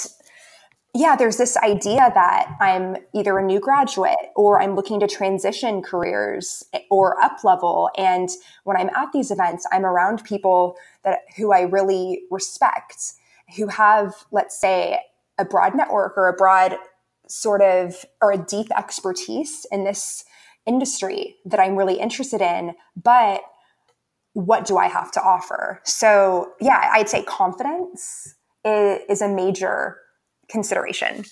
yeah, 0.95 1.15
there's 1.15 1.37
this 1.37 1.57
idea 1.57 2.11
that 2.13 2.55
I'm 2.61 2.97
either 3.15 3.39
a 3.39 3.43
new 3.43 3.59
graduate 3.59 4.29
or 4.35 4.61
I'm 4.61 4.75
looking 4.75 4.99
to 4.99 5.07
transition 5.07 5.81
careers 5.81 6.63
or 6.91 7.19
up 7.19 7.43
level. 7.43 7.89
And 7.97 8.29
when 8.63 8.77
I'm 8.77 8.89
at 8.89 9.11
these 9.11 9.31
events, 9.31 9.65
I'm 9.71 9.85
around 9.85 10.23
people 10.23 10.75
that 11.03 11.21
who 11.35 11.51
I 11.51 11.61
really 11.61 12.23
respect, 12.29 13.13
who 13.57 13.67
have, 13.67 14.13
let's 14.31 14.59
say, 14.59 14.99
a 15.39 15.45
broad 15.45 15.75
network 15.75 16.15
or 16.15 16.27
a 16.27 16.33
broad 16.33 16.75
sort 17.27 17.61
of 17.61 18.05
or 18.21 18.31
a 18.31 18.37
deep 18.37 18.67
expertise 18.77 19.65
in 19.71 19.85
this 19.85 20.23
industry 20.67 21.37
that 21.45 21.59
I'm 21.59 21.75
really 21.75 21.99
interested 21.99 22.39
in. 22.41 22.75
But 23.01 23.41
what 24.33 24.65
do 24.65 24.77
I 24.77 24.87
have 24.87 25.11
to 25.13 25.21
offer? 25.21 25.81
So, 25.83 26.53
yeah, 26.61 26.91
I'd 26.93 27.09
say 27.09 27.23
confidence 27.23 28.35
is, 28.65 29.21
a 29.21 29.27
major 29.27 29.97
consideration. 30.49 31.25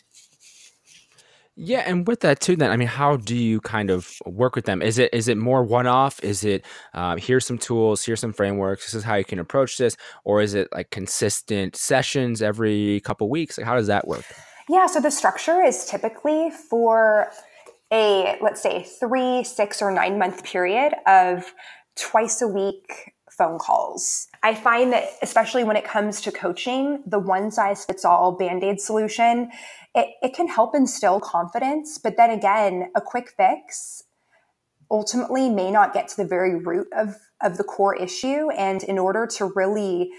Yeah, 1.56 1.84
and 1.86 2.08
with 2.08 2.22
that 2.22 2.40
too, 2.40 2.56
then 2.56 2.72
I 2.72 2.78
mean, 2.78 2.88
how 2.88 3.18
do 3.18 3.36
you 3.36 3.60
kind 3.62 3.90
of 3.90 4.14
work 4.26 4.56
with 4.56 4.66
them? 4.66 4.82
Is 4.82 4.98
it 4.98 5.14
is 5.14 5.28
it 5.28 5.38
more 5.38 5.64
one 5.64 5.86
off? 5.86 6.24
Is 6.24 6.44
it 6.44 6.66
um, 6.94 7.18
here's 7.18 7.46
some 7.46 7.58
tools, 7.58 8.04
here's 8.04 8.22
some 8.22 8.34
frameworks, 8.34 8.86
this 8.86 8.94
is 8.94 9.04
how 9.04 9.16
you 9.16 9.26
can 9.26 9.38
approach 9.38 9.78
this, 9.78 9.98
or 10.24 10.42
is 10.42 10.54
it 10.54 10.70
like 10.72 10.92
consistent 10.92 11.76
sessions 11.76 12.42
every 12.42 13.02
couple 13.02 13.30
weeks? 13.30 13.58
Like, 13.58 13.68
how 13.68 13.76
does 13.76 13.88
that 13.88 14.08
work? 14.08 14.26
Yeah, 14.70 14.86
so 14.88 15.02
the 15.02 15.12
structure 15.12 15.62
is 15.62 15.86
typically 15.86 16.52
for 16.70 17.32
a 17.92 18.38
let's 18.42 18.62
say 18.62 18.84
three, 18.84 19.44
six, 19.44 19.82
or 19.82 19.92
nine 19.92 20.18
month 20.18 20.44
period 20.46 20.94
of 21.06 21.54
twice 21.96 22.42
a 22.42 22.48
week 22.48 23.14
phone 23.42 23.58
calls. 23.58 24.28
I 24.44 24.54
find 24.54 24.94
that, 24.94 25.06
especially 25.24 25.64
when 25.64 25.76
it 25.76 25.84
comes 25.84 26.22
to 26.22 26.32
coaching, 26.32 27.02
the 27.08 27.18
one 27.18 27.50
size 27.50 27.86
fits 27.86 28.06
all 28.06 28.34
band 28.34 28.64
aid 28.64 28.80
solution, 28.80 29.50
it, 29.96 30.10
it 30.22 30.36
can 30.36 30.48
help 30.48 30.76
instill 30.76 31.20
confidence. 31.20 31.98
But 31.98 32.18
then 32.18 32.30
again, 32.30 32.92
a 32.96 33.02
quick 33.02 33.34
fix 33.36 34.04
ultimately 34.92 35.50
may 35.50 35.72
not 35.72 35.92
get 35.92 36.08
to 36.10 36.18
the 36.18 36.26
very 36.26 36.56
root 36.56 36.88
of, 36.96 37.16
of 37.42 37.58
the 37.58 37.64
core 37.64 37.96
issue. 37.96 38.52
And 38.52 38.84
in 38.84 39.00
order 39.00 39.26
to 39.38 39.52
really 39.56 40.12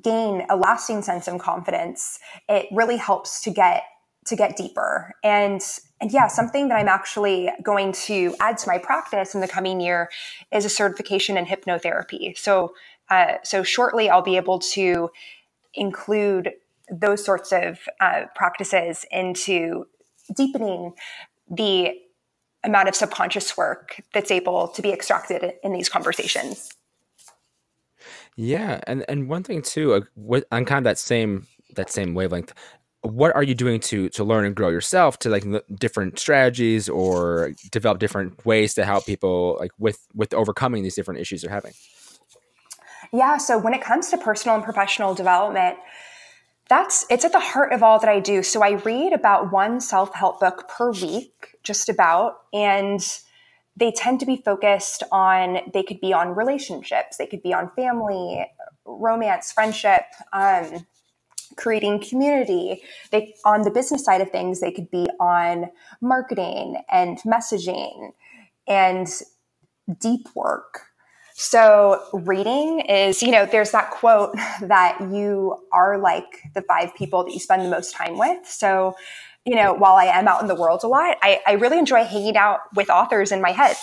gain 0.00 0.46
a 0.48 0.56
lasting 0.56 1.02
sense 1.02 1.26
of 1.26 1.40
confidence, 1.40 2.20
it 2.48 2.66
really 2.70 2.96
helps 2.96 3.42
to 3.42 3.50
get 3.50 3.82
to 4.26 4.36
get 4.36 4.56
deeper. 4.56 5.14
And 5.24 5.60
and 6.02 6.12
yeah, 6.12 6.26
something 6.26 6.66
that 6.68 6.74
I'm 6.74 6.88
actually 6.88 7.48
going 7.62 7.92
to 7.92 8.34
add 8.40 8.58
to 8.58 8.68
my 8.68 8.76
practice 8.76 9.36
in 9.36 9.40
the 9.40 9.46
coming 9.46 9.80
year 9.80 10.10
is 10.50 10.64
a 10.64 10.68
certification 10.68 11.38
in 11.38 11.46
hypnotherapy. 11.46 12.36
So, 12.36 12.74
uh, 13.08 13.34
so 13.44 13.62
shortly 13.62 14.10
I'll 14.10 14.20
be 14.20 14.36
able 14.36 14.58
to 14.58 15.10
include 15.74 16.54
those 16.90 17.24
sorts 17.24 17.52
of 17.52 17.78
uh, 18.00 18.24
practices 18.34 19.06
into 19.12 19.86
deepening 20.34 20.94
the 21.48 21.92
amount 22.64 22.88
of 22.88 22.96
subconscious 22.96 23.56
work 23.56 24.02
that's 24.12 24.32
able 24.32 24.68
to 24.68 24.82
be 24.82 24.92
extracted 24.92 25.52
in 25.62 25.72
these 25.72 25.88
conversations. 25.88 26.72
Yeah, 28.34 28.80
and 28.88 29.04
and 29.08 29.28
one 29.28 29.44
thing 29.44 29.62
too, 29.62 29.94
uh, 29.94 30.40
on 30.50 30.64
kind 30.64 30.78
of 30.78 30.84
that 30.84 30.98
same 30.98 31.46
that 31.76 31.90
same 31.90 32.14
wavelength, 32.14 32.52
what 33.02 33.34
are 33.34 33.42
you 33.42 33.54
doing 33.54 33.80
to 33.80 34.08
to 34.10 34.24
learn 34.24 34.44
and 34.44 34.54
grow 34.54 34.68
yourself 34.68 35.18
to 35.18 35.28
like 35.28 35.44
different 35.78 36.18
strategies 36.18 36.88
or 36.88 37.52
develop 37.70 37.98
different 37.98 38.44
ways 38.46 38.74
to 38.74 38.84
help 38.84 39.06
people 39.06 39.56
like 39.58 39.72
with 39.78 40.06
with 40.14 40.32
overcoming 40.32 40.82
these 40.82 40.94
different 40.94 41.20
issues 41.20 41.42
they're 41.42 41.50
having? 41.50 41.72
Yeah 43.12 43.38
so 43.38 43.58
when 43.58 43.74
it 43.74 43.82
comes 43.82 44.08
to 44.10 44.18
personal 44.18 44.54
and 44.54 44.64
professional 44.64 45.14
development 45.14 45.78
that's 46.68 47.04
it's 47.10 47.24
at 47.24 47.32
the 47.32 47.40
heart 47.40 47.72
of 47.72 47.82
all 47.82 47.98
that 47.98 48.08
i 48.08 48.20
do. 48.20 48.42
So 48.42 48.62
i 48.62 48.70
read 48.70 49.12
about 49.12 49.52
one 49.52 49.80
self-help 49.80 50.38
book 50.38 50.68
per 50.68 50.92
week 50.92 51.56
just 51.64 51.88
about 51.88 52.36
and 52.52 53.00
they 53.76 53.90
tend 53.90 54.20
to 54.20 54.26
be 54.26 54.36
focused 54.36 55.02
on 55.10 55.58
they 55.72 55.82
could 55.82 56.00
be 56.00 56.12
on 56.12 56.36
relationships 56.36 57.16
they 57.16 57.26
could 57.26 57.42
be 57.42 57.52
on 57.52 57.70
family 57.74 58.46
romance 58.84 59.50
friendship 59.50 60.02
um, 60.32 60.86
creating 61.56 62.02
community. 62.02 62.82
They 63.10 63.34
on 63.44 63.62
the 63.62 63.70
business 63.70 64.04
side 64.04 64.20
of 64.20 64.30
things, 64.30 64.60
they 64.60 64.72
could 64.72 64.90
be 64.90 65.06
on 65.20 65.70
marketing 66.00 66.82
and 66.90 67.18
messaging 67.18 68.12
and 68.66 69.08
deep 69.98 70.28
work. 70.34 70.82
So 71.34 72.02
reading 72.12 72.80
is, 72.80 73.22
you 73.22 73.30
know, 73.30 73.46
there's 73.46 73.70
that 73.72 73.90
quote 73.90 74.34
that 74.62 74.98
you 75.00 75.56
are 75.72 75.98
like 75.98 76.42
the 76.54 76.62
five 76.62 76.94
people 76.94 77.24
that 77.24 77.32
you 77.32 77.40
spend 77.40 77.62
the 77.62 77.70
most 77.70 77.94
time 77.94 78.18
with. 78.18 78.46
So, 78.46 78.94
you 79.44 79.56
know, 79.56 79.72
while 79.72 79.96
I 79.96 80.04
am 80.04 80.28
out 80.28 80.40
in 80.40 80.46
the 80.46 80.54
world 80.54 80.84
a 80.84 80.86
lot, 80.86 81.16
I, 81.22 81.40
I 81.46 81.52
really 81.52 81.78
enjoy 81.78 82.04
hanging 82.04 82.36
out 82.36 82.60
with 82.76 82.88
authors 82.90 83.32
in 83.32 83.40
my 83.40 83.50
head. 83.50 83.76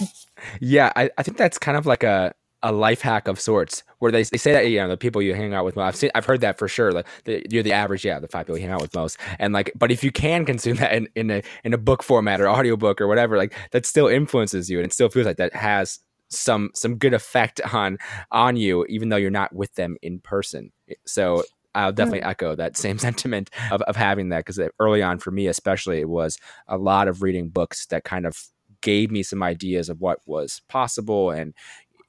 Yeah, 0.62 0.94
I, 0.96 1.10
I 1.18 1.24
think 1.24 1.36
that's 1.36 1.58
kind 1.58 1.78
of 1.78 1.86
like 1.86 2.04
a 2.04 2.34
a 2.62 2.72
life 2.72 3.02
hack 3.02 3.28
of 3.28 3.40
sorts 3.40 3.84
where 4.00 4.12
they, 4.12 4.24
they 4.24 4.38
say 4.38 4.52
that 4.52 4.68
you 4.68 4.80
know 4.80 4.90
the 4.90 4.98
people 4.98 5.22
you 5.22 5.34
hang 5.34 5.54
out 5.54 5.64
with 5.64 5.78
I've 5.78 5.96
seen 5.96 6.10
I've 6.14 6.26
heard 6.26 6.42
that 6.42 6.58
for 6.58 6.68
sure 6.68 6.92
like 6.92 7.08
the, 7.24 7.46
you're 7.50 7.64
the 7.64 7.74
average 7.74 8.04
yeah 8.04 8.20
the 8.20 8.28
five 8.28 8.46
people 8.46 8.58
you 8.58 8.64
hang 8.64 8.74
out 8.74 8.82
with 8.82 8.94
most 8.94 9.18
and 9.38 9.54
like 9.54 9.72
but 9.76 9.92
if 9.92 10.04
you 10.04 10.12
can 10.12 10.46
consume 10.46 10.78
that 10.78 10.94
in, 10.94 11.08
in 11.16 11.32
a 11.32 11.42
in 11.64 11.74
a 11.74 11.78
book 11.78 12.04
format 12.04 12.42
or 12.42 12.50
audiobook 12.50 13.00
or 13.00 13.08
whatever 13.08 13.38
like 13.38 13.54
that 13.72 13.86
still 13.86 14.08
influences 14.08 14.70
you 14.70 14.78
and 14.78 14.86
it 14.86 14.94
still 14.94 15.10
feels 15.10 15.26
like 15.26 15.38
that 15.38 15.54
has 15.56 16.00
some 16.30 16.70
some 16.76 16.98
good 16.98 17.14
effect 17.14 17.62
on 17.74 17.98
on 18.32 18.56
you 18.56 18.86
even 18.90 19.10
though 19.10 19.18
you're 19.18 19.32
not 19.32 19.54
with 19.56 19.74
them 19.76 19.96
in 20.02 20.20
person 20.20 20.72
so 21.06 21.44
I'll 21.76 21.94
definitely 21.94 22.22
mm. 22.22 22.30
echo 22.30 22.56
that 22.56 22.78
same 22.78 22.98
sentiment 23.00 23.50
of, 23.72 23.82
of 23.84 23.96
having 23.96 24.30
that 24.30 24.46
because 24.46 24.60
early 24.80 25.02
on 25.02 25.20
for 25.20 25.32
me 25.32 25.48
especially 25.48 26.00
it 26.00 26.10
was 26.10 26.38
a 26.68 26.78
lot 26.78 27.08
of 27.08 27.22
reading 27.22 27.50
books 27.50 27.86
that 27.88 28.04
kind 28.04 28.26
of 28.26 28.38
gave 28.82 29.12
me 29.12 29.24
some 29.24 29.44
ideas 29.44 29.90
of 29.90 30.00
what 30.00 30.20
was 30.26 30.62
possible 30.70 31.32
and 31.32 31.54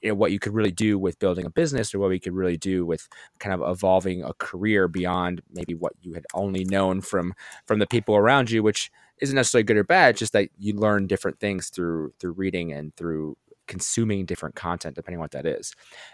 you 0.01 0.09
know, 0.09 0.15
what 0.15 0.31
you 0.31 0.39
could 0.39 0.53
really 0.53 0.71
do 0.71 0.97
with 0.97 1.19
building 1.19 1.45
a 1.45 1.49
business 1.49 1.93
or 1.93 1.99
what 1.99 2.09
we 2.09 2.19
could 2.19 2.33
really 2.33 2.57
do 2.57 2.85
with 2.85 3.07
kind 3.39 3.53
of 3.53 3.69
evolving 3.69 4.23
a 4.23 4.33
career 4.33 4.87
beyond 4.87 5.41
maybe 5.51 5.73
what 5.73 5.93
you 6.01 6.13
had 6.13 6.25
only 6.33 6.63
known 6.65 7.01
from 7.01 7.33
from 7.65 7.79
the 7.79 7.87
people 7.87 8.15
around 8.15 8.49
you 8.49 8.63
which 8.63 8.91
isn't 9.21 9.35
necessarily 9.35 9.63
good 9.63 9.77
or 9.77 9.83
bad 9.83 10.17
just 10.17 10.33
that 10.33 10.49
you 10.57 10.73
learn 10.73 11.07
different 11.07 11.39
things 11.39 11.69
through 11.69 12.11
through 12.19 12.31
reading 12.31 12.73
and 12.73 12.95
through 12.95 13.37
consuming 13.67 14.25
different 14.25 14.55
content 14.55 14.95
depending 14.95 15.17
on 15.17 15.21
what 15.21 15.31
that 15.31 15.45
is 15.45 15.73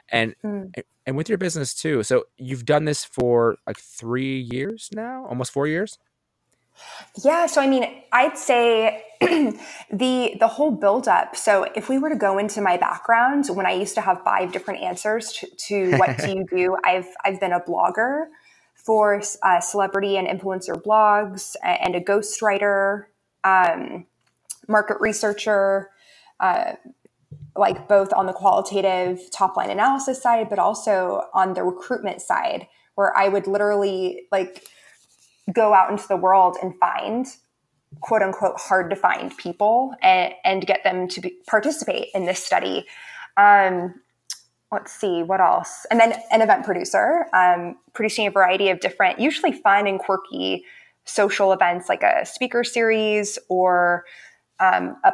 and 0.10 0.36
mm. 0.44 0.70
and 1.06 1.15
with 1.15 1.29
your 1.29 1.38
business 1.38 1.74
too 1.74 2.03
so 2.03 2.24
you've 2.38 2.65
done 2.65 2.86
this 2.86 3.03
for 3.03 3.56
like 3.65 3.79
three 3.79 4.39
years 4.39 4.89
now 4.94 5.25
almost 5.27 5.51
four 5.51 5.65
years 5.65 5.98
yeah, 7.24 7.46
so 7.46 7.62
I 7.62 7.67
mean, 7.67 8.03
I'd 8.12 8.38
say 8.38 9.03
the 9.22 10.36
the 10.39 10.48
whole 10.48 10.72
buildup. 10.72 11.36
So 11.36 11.63
if 11.75 11.89
we 11.89 11.98
were 11.98 12.10
to 12.10 12.15
go 12.15 12.38
into 12.38 12.62
my 12.62 12.77
background, 12.77 13.46
when 13.50 13.65
I 13.65 13.72
used 13.72 13.96
to 13.96 14.01
have 14.01 14.22
five 14.24 14.51
different 14.51 14.81
answers 14.84 15.34
to, 15.34 15.48
to 15.67 15.98
what 15.98 16.17
do 16.17 16.31
you 16.31 16.46
do, 16.55 16.77
I've 16.84 17.07
I've 17.25 17.39
been 17.39 17.53
a 17.53 17.60
blogger 17.60 18.25
for 18.75 19.22
uh, 19.43 19.60
celebrity 19.60 20.17
and 20.17 20.27
influencer 20.27 20.81
blogs, 20.81 21.55
and 21.63 21.96
a 21.96 22.01
ghostwriter, 22.01 23.05
um, 23.43 24.05
market 24.67 24.98
researcher. 25.00 25.89
Uh, 26.39 26.74
like 27.55 27.88
both 27.88 28.13
on 28.13 28.27
the 28.27 28.34
qualitative 28.34 29.19
top 29.31 29.57
line 29.57 29.72
analysis 29.72 30.22
side, 30.22 30.48
but 30.48 30.60
also 30.60 31.24
on 31.34 31.55
the 31.55 31.63
recruitment 31.63 32.22
side, 32.22 32.67
where 32.93 33.17
I 33.17 33.29
would 33.29 33.48
literally 33.48 34.27
like 34.31 34.63
go 35.53 35.73
out 35.73 35.89
into 35.89 36.07
the 36.07 36.17
world 36.17 36.57
and 36.61 36.77
find 36.79 37.27
quote 38.01 38.21
unquote 38.21 38.59
hard 38.59 38.89
to 38.89 38.95
find 38.95 39.35
people 39.37 39.93
and, 40.01 40.33
and 40.43 40.67
get 40.67 40.83
them 40.83 41.07
to 41.07 41.21
be, 41.21 41.35
participate 41.47 42.09
in 42.13 42.25
this 42.25 42.43
study. 42.43 42.85
Um, 43.37 43.95
let's 44.71 44.91
see 44.91 45.23
what 45.23 45.39
else 45.39 45.85
and 45.89 45.99
then 45.99 46.13
an 46.31 46.41
event 46.41 46.65
producer 46.65 47.25
um, 47.33 47.77
producing 47.93 48.27
a 48.27 48.31
variety 48.31 48.69
of 48.69 48.79
different 48.79 49.19
usually 49.19 49.51
fun 49.51 49.87
and 49.87 49.99
quirky 49.99 50.65
social 51.05 51.53
events 51.53 51.87
like 51.87 52.03
a 52.03 52.25
speaker 52.25 52.63
series 52.63 53.39
or 53.47 54.03
um, 54.59 54.97
a 55.03 55.13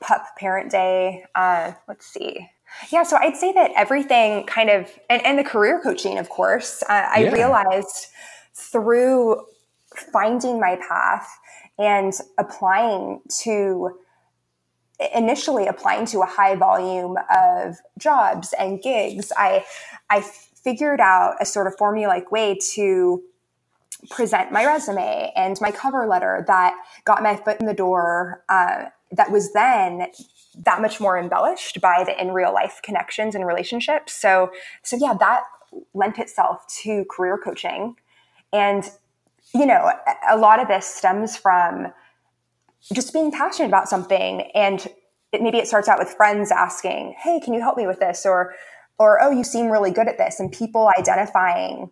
pup 0.00 0.24
parent 0.38 0.70
day 0.70 1.22
uh, 1.34 1.72
let's 1.86 2.06
see 2.06 2.48
yeah 2.90 3.02
so 3.02 3.16
i'd 3.18 3.36
say 3.36 3.52
that 3.52 3.70
everything 3.76 4.44
kind 4.46 4.70
of 4.70 4.90
and, 5.10 5.24
and 5.24 5.38
the 5.38 5.44
career 5.44 5.80
coaching 5.82 6.18
of 6.18 6.28
course 6.30 6.82
uh, 6.88 7.06
i 7.14 7.24
yeah. 7.24 7.30
realized 7.30 8.06
through 8.54 9.44
finding 9.96 10.60
my 10.60 10.76
path 10.88 11.28
and 11.78 12.12
applying 12.38 13.20
to 13.28 13.98
initially 15.14 15.66
applying 15.66 16.06
to 16.06 16.20
a 16.20 16.26
high 16.26 16.54
volume 16.54 17.16
of 17.34 17.76
jobs 17.98 18.54
and 18.58 18.80
gigs 18.80 19.32
i 19.36 19.64
i 20.08 20.20
figured 20.20 21.00
out 21.00 21.34
a 21.40 21.44
sort 21.44 21.66
of 21.66 21.76
formulaic 21.76 22.30
way 22.30 22.56
to 22.72 23.22
present 24.10 24.52
my 24.52 24.64
resume 24.64 25.32
and 25.34 25.60
my 25.60 25.70
cover 25.70 26.06
letter 26.06 26.44
that 26.46 26.74
got 27.04 27.22
my 27.22 27.36
foot 27.36 27.58
in 27.60 27.66
the 27.66 27.74
door 27.74 28.44
uh, 28.48 28.84
that 29.12 29.30
was 29.30 29.52
then 29.52 30.06
that 30.56 30.80
much 30.80 31.00
more 31.00 31.18
embellished 31.18 31.80
by 31.80 32.04
the 32.04 32.20
in 32.20 32.32
real 32.32 32.52
life 32.52 32.80
connections 32.82 33.34
and 33.34 33.46
relationships. 33.46 34.12
So 34.12 34.50
so 34.82 34.96
yeah 34.96 35.14
that 35.18 35.44
lent 35.92 36.18
itself 36.18 36.66
to 36.82 37.04
career 37.06 37.38
coaching. 37.42 37.96
And 38.52 38.88
you 39.54 39.66
know, 39.66 39.90
a 40.28 40.36
lot 40.36 40.60
of 40.60 40.68
this 40.68 40.84
stems 40.84 41.36
from 41.36 41.92
just 42.92 43.12
being 43.12 43.30
passionate 43.30 43.68
about 43.68 43.88
something 43.88 44.42
and 44.54 44.86
it, 45.32 45.42
maybe 45.42 45.58
it 45.58 45.66
starts 45.66 45.88
out 45.88 45.98
with 45.98 46.10
friends 46.10 46.50
asking, 46.50 47.14
"Hey, 47.18 47.40
can 47.40 47.54
you 47.54 47.60
help 47.60 47.76
me 47.76 47.86
with 47.86 48.00
this?" 48.00 48.26
or 48.26 48.54
or 48.98 49.20
"Oh, 49.22 49.30
you 49.30 49.44
seem 49.44 49.68
really 49.68 49.90
good 49.90 50.08
at 50.08 50.18
this." 50.18 50.38
And 50.38 50.52
people 50.52 50.90
identifying 50.98 51.90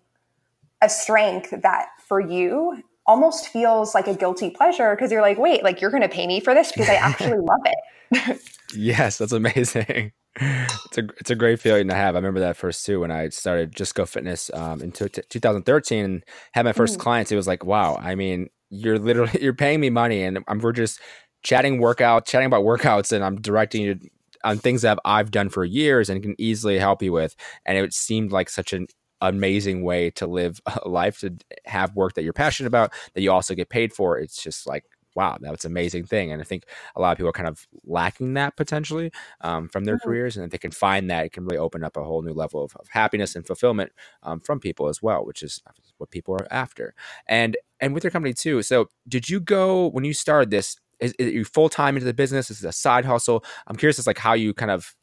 a 0.81 0.89
strength 0.89 1.51
that 1.63 1.89
for 2.07 2.21
you 2.21 2.83
almost 3.07 3.49
feels 3.49 3.95
like 3.95 4.07
a 4.07 4.15
guilty 4.15 4.51
pleasure 4.51 4.95
because 4.95 5.11
you're 5.11 5.23
like, 5.23 5.39
"Wait, 5.39 5.65
like 5.65 5.81
you're 5.81 5.91
going 5.91 6.03
to 6.03 6.09
pay 6.09 6.27
me 6.27 6.41
for 6.41 6.55
this 6.55 6.71
because 6.73 6.89
I 6.89 6.95
actually 7.01 7.39
love 7.39 7.61
it." 7.65 8.41
yes, 8.75 9.19
that's 9.19 9.33
amazing. 9.33 10.13
It's 10.37 10.99
a 10.99 11.03
it's 11.19 11.31
a 11.31 11.35
great 11.35 11.61
feeling 11.61 11.89
to 11.89 11.95
have. 11.95 12.15
I 12.15 12.19
remember 12.19 12.41
that 12.41 12.57
first 12.57 12.87
too 12.87 13.01
when 13.01 13.11
I 13.11 13.29
started 13.29 13.75
Just 13.75 13.95
Go 13.95 14.07
Fitness 14.07 14.51
um, 14.55 14.81
in 14.81 14.93
t- 14.93 15.09
2013 15.09 16.05
and 16.05 16.25
had 16.53 16.65
my 16.65 16.73
first 16.73 16.99
mm. 16.99 17.01
clients. 17.01 17.31
It 17.31 17.37
was 17.37 17.47
like, 17.47 17.65
wow. 17.65 17.97
I 18.01 18.15
mean, 18.15 18.49
you're 18.71 18.99
literally 18.99 19.39
you're 19.41 19.55
paying 19.55 19.81
me 19.81 19.91
money, 19.91 20.23
and 20.23 20.39
I'm, 20.49 20.59
we're 20.59 20.73
just 20.73 21.01
chatting 21.43 21.81
workout, 21.81 22.27
chatting 22.27 22.47
about 22.47 22.65
workouts, 22.65 23.13
and 23.13 23.25
I'm 23.25 23.41
directing 23.41 23.83
you 23.83 24.01
on 24.45 24.59
things 24.59 24.83
that 24.83 24.99
I've 25.05 25.31
done 25.31 25.49
for 25.49 25.65
years 25.65 26.09
and 26.09 26.23
can 26.23 26.35
easily 26.39 26.79
help 26.79 27.03
you 27.03 27.13
with. 27.13 27.37
And 27.65 27.79
it 27.79 27.93
seemed 27.93 28.33
like 28.33 28.51
such 28.51 28.73
an 28.73 28.87
amazing 29.21 29.85
way 29.85 30.11
to 30.11 30.27
live 30.27 30.61
a 30.83 30.89
life 30.89 31.21
to 31.21 31.37
have 31.67 31.95
work 31.95 32.15
that 32.15 32.23
you're 32.23 32.33
passionate 32.33 32.69
about 32.69 32.93
that 33.15 33.23
you 33.23 33.31
also 33.31 33.55
get 33.55 33.69
paid 33.69 33.93
for. 33.93 34.19
It's 34.19 34.43
just 34.43 34.67
like 34.67 34.85
wow, 35.15 35.37
that's 35.41 35.65
an 35.65 35.73
amazing 35.73 36.05
thing. 36.05 36.33
And 36.33 36.41
I 36.41 36.45
think 36.45 36.65
a 36.97 37.01
lot 37.01 37.13
of 37.13 37.19
people 37.19 37.29
are 37.29 37.33
kind 37.33 37.49
of 37.49 37.67
lacking 37.85 38.35
that 38.35 38.57
potentially 38.57 39.13
um, 39.41 39.69
from 39.69 39.85
their 39.85 39.97
mm-hmm. 39.97 40.09
careers. 40.09 40.37
And 40.37 40.45
if 40.45 40.51
they 40.51 40.59
can 40.59 40.71
find 40.71 41.11
that, 41.11 41.27
it 41.27 41.33
can 41.33 41.45
really 41.45 41.59
open 41.59 41.85
up 41.85 41.97
a 41.97 42.05
whole 42.05 42.23
new 42.23 42.33
level 42.33 42.65
of, 42.65 42.75
of 42.77 42.89
happiness 42.89 43.35
and 43.35 43.47
fulfillment 43.47 43.93
um, 44.23 44.41
from 44.41 44.61
people 44.61 44.89
as 44.89 45.03
well, 45.03 45.25
which 45.25 45.43
is 45.43 45.63
what 45.99 46.11
people 46.11 46.35
are 46.35 46.47
after. 46.51 46.95
And 47.27 47.57
and 47.81 47.95
with 47.95 48.05
your 48.05 48.11
company 48.11 48.33
too. 48.33 48.63
So 48.63 48.89
did 49.09 49.29
you 49.29 49.41
go 49.41 49.89
when 49.89 50.05
you 50.05 50.15
started 50.15 50.51
this? 50.51 50.77
Is, 51.01 51.13
is 51.19 51.33
you 51.33 51.45
full 51.45 51.69
time 51.69 51.97
into 51.97 52.07
the 52.07 52.15
business? 52.15 52.51
Is 52.51 52.65
it 52.65 52.69
a 52.69 52.73
side 52.73 53.05
hustle? 53.05 53.45
I'm 53.67 53.77
curious 53.77 53.99
as 53.99 54.07
like 54.07 54.19
how 54.19 54.35
you 54.35 54.55
kind 54.55 54.71
of 54.71 54.95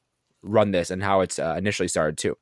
run 0.42 0.72
this 0.72 0.90
and 0.90 1.04
how 1.04 1.20
it's 1.22 1.40
uh, 1.40 1.56
initially 1.58 1.90
started 1.90 2.18
too. 2.18 2.38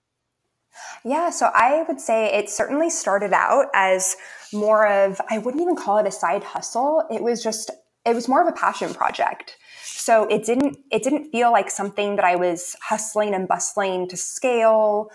Yeah, 1.04 1.30
so 1.30 1.52
I 1.54 1.84
would 1.88 2.02
say 2.02 2.34
it 2.34 2.50
certainly 2.50 2.90
started 2.90 3.34
out 3.34 3.68
as 3.74 4.16
more 4.54 4.88
of, 4.88 5.22
I 5.30 5.38
wouldn't 5.38 5.62
even 5.62 5.76
call 5.76 5.98
it 6.00 6.08
a 6.08 6.12
side 6.12 6.44
hustle. 6.44 7.04
It 7.12 7.22
was 7.22 7.44
just, 7.44 7.72
it 8.06 8.16
was 8.16 8.28
more 8.28 8.42
of 8.42 8.48
a 8.48 8.52
passion 8.52 8.94
project. 8.94 9.58
So 9.84 10.26
it 10.28 10.46
didn't, 10.46 10.78
it 10.92 11.04
didn't 11.04 11.32
feel 11.32 11.52
like 11.52 11.70
something 11.70 12.16
that 12.16 12.26
I 12.26 12.36
was 12.36 12.76
hustling 12.82 13.34
and 13.34 13.48
bustling 13.48 14.08
to 14.10 14.18
scale, 14.18 15.12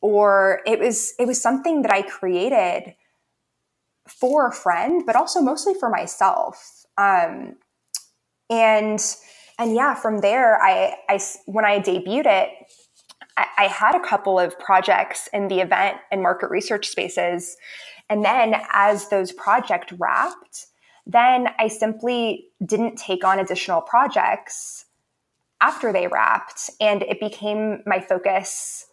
or 0.00 0.60
it 0.66 0.78
was, 0.78 1.14
it 1.18 1.26
was 1.26 1.40
something 1.40 1.82
that 1.82 1.90
I 1.90 2.02
created 2.02 2.94
for 4.06 4.46
a 4.46 4.52
friend, 4.52 5.02
but 5.04 5.16
also 5.16 5.40
mostly 5.40 5.74
for 5.74 5.90
myself. 5.90 6.84
Um, 6.96 7.56
and, 8.48 9.00
and 9.58 9.74
yeah, 9.74 9.94
from 9.94 10.18
there, 10.18 10.62
I, 10.62 10.94
I, 11.08 11.18
when 11.46 11.64
I 11.64 11.80
debuted 11.80 12.26
it, 12.26 12.50
I, 13.36 13.66
had 13.66 13.94
a 13.94 14.00
couple 14.00 14.38
of 14.38 14.58
projects 14.58 15.28
in 15.32 15.48
the 15.48 15.60
event 15.60 15.98
and 16.10 16.22
market 16.22 16.50
research 16.50 16.88
spaces. 16.88 17.56
And 18.08 18.24
then 18.24 18.54
as 18.72 19.08
those 19.08 19.32
projects 19.32 19.92
wrapped, 19.92 20.66
then 21.06 21.48
I 21.58 21.68
simply 21.68 22.46
didn't 22.64 22.96
take 22.96 23.24
on 23.24 23.38
additional 23.38 23.80
projects 23.80 24.86
after 25.60 25.92
they 25.92 26.06
wrapped. 26.06 26.70
And 26.80 27.02
it 27.02 27.20
became 27.20 27.82
my 27.86 28.00
focus 28.00 28.86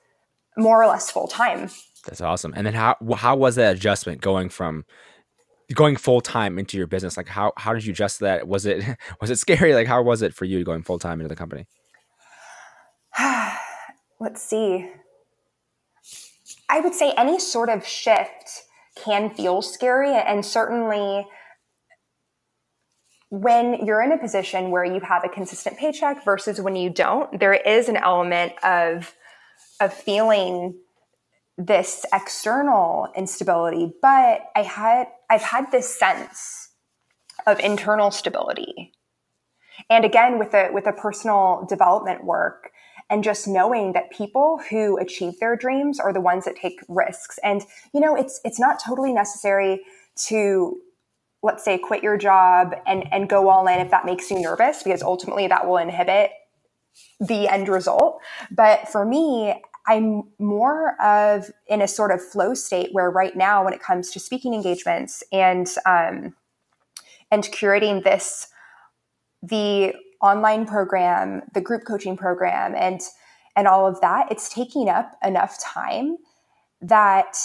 more 0.57 0.81
or 0.81 0.87
less 0.87 1.09
full 1.09 1.27
time. 1.27 1.69
That's 2.05 2.21
awesome. 2.21 2.53
And 2.55 2.67
then 2.67 2.73
how 2.73 2.97
how 3.15 3.35
was 3.37 3.55
that 3.55 3.77
adjustment 3.77 4.19
going 4.19 4.49
from 4.49 4.83
going 5.73 5.95
full 5.95 6.19
time 6.19 6.59
into 6.59 6.77
your 6.77 6.85
business? 6.85 7.15
Like 7.15 7.29
how 7.29 7.53
how 7.55 7.73
did 7.73 7.85
you 7.85 7.93
adjust 7.93 8.19
that? 8.19 8.47
Was 8.47 8.65
it 8.65 8.83
was 9.21 9.29
it 9.29 9.37
scary? 9.39 9.73
Like 9.73 9.87
how 9.87 10.03
was 10.03 10.21
it 10.21 10.33
for 10.33 10.43
you 10.45 10.63
going 10.65 10.83
full 10.83 10.99
time 10.99 11.21
into 11.21 11.29
the 11.29 11.35
company? 11.35 11.65
let's 14.23 14.41
see. 14.41 14.89
I 16.69 16.79
would 16.79 16.95
say 16.95 17.13
any 17.17 17.39
sort 17.39 17.69
of 17.69 17.85
shift 17.85 18.63
can 18.95 19.29
feel 19.29 19.61
scary. 19.61 20.13
And 20.15 20.45
certainly, 20.45 21.27
when 23.29 23.85
you're 23.85 24.01
in 24.01 24.11
a 24.11 24.17
position 24.17 24.71
where 24.71 24.85
you 24.85 25.01
have 25.01 25.23
a 25.25 25.29
consistent 25.29 25.77
paycheck 25.77 26.23
versus 26.23 26.61
when 26.61 26.75
you 26.75 26.89
don't, 26.89 27.39
there 27.39 27.53
is 27.53 27.89
an 27.89 27.97
element 27.97 28.53
of, 28.63 29.13
of 29.81 29.93
feeling 29.93 30.75
this 31.57 32.05
external 32.13 33.09
instability. 33.17 33.91
But 34.01 34.45
I 34.55 34.61
had, 34.63 35.07
I've 35.29 35.41
had 35.41 35.71
this 35.71 35.99
sense 35.99 36.69
of 37.45 37.59
internal 37.59 38.09
stability. 38.09 38.93
And 39.89 40.05
again, 40.05 40.39
with 40.39 40.53
a, 40.53 40.69
with 40.71 40.85
the 40.85 40.93
personal 40.93 41.65
development 41.67 42.23
work, 42.23 42.72
and 43.13 43.23
just 43.23 43.47
knowing 43.47 43.93
that 43.93 44.09
people 44.09 44.59
who 44.71 44.97
achieve 44.97 45.39
their 45.39 45.55
dreams 45.55 45.99
are 45.99 46.11
the 46.11 46.19
ones 46.19 46.45
that 46.45 46.55
take 46.55 46.79
risks. 46.87 47.37
And 47.43 47.63
you 47.93 47.99
know 47.99 48.15
it's 48.15 48.41
it's 48.43 48.59
not 48.59 48.81
totally 48.83 49.13
necessary 49.13 49.81
to 50.29 50.77
let's 51.43 51.63
say 51.63 51.77
quit 51.77 52.01
your 52.01 52.17
job 52.17 52.73
and 52.87 53.05
and 53.13 53.29
go 53.29 53.49
all 53.49 53.67
in 53.67 53.79
if 53.79 53.91
that 53.91 54.03
makes 54.03 54.31
you 54.31 54.41
nervous 54.41 54.81
because 54.81 55.03
ultimately 55.03 55.45
that 55.45 55.67
will 55.67 55.77
inhibit 55.77 56.31
the 57.19 57.47
end 57.47 57.69
result. 57.69 58.17
But 58.49 58.89
for 58.89 59.05
me 59.05 59.61
I'm 59.85 60.23
more 60.39 60.99
of 60.99 61.51
in 61.67 61.83
a 61.83 61.87
sort 61.87 62.09
of 62.09 62.19
flow 62.19 62.55
state 62.55 62.89
where 62.93 63.11
right 63.11 63.35
now, 63.35 63.63
when 63.63 63.73
it 63.73 63.81
comes 63.81 64.09
to 64.11 64.19
speaking 64.19 64.55
engagements 64.55 65.21
and 65.31 65.67
um, 65.85 66.35
and 67.29 67.43
curating 67.43 68.03
this, 68.03 68.47
the 69.43 69.93
online 70.23 70.65
program, 70.65 71.43
the 71.53 71.61
group 71.61 71.83
coaching 71.85 72.17
program, 72.17 72.73
and 72.75 73.01
and 73.55 73.67
all 73.67 73.87
of 73.87 74.01
that, 74.01 74.31
it's 74.31 74.49
taking 74.49 74.89
up 74.89 75.11
enough 75.23 75.59
time 75.59 76.17
that 76.81 77.37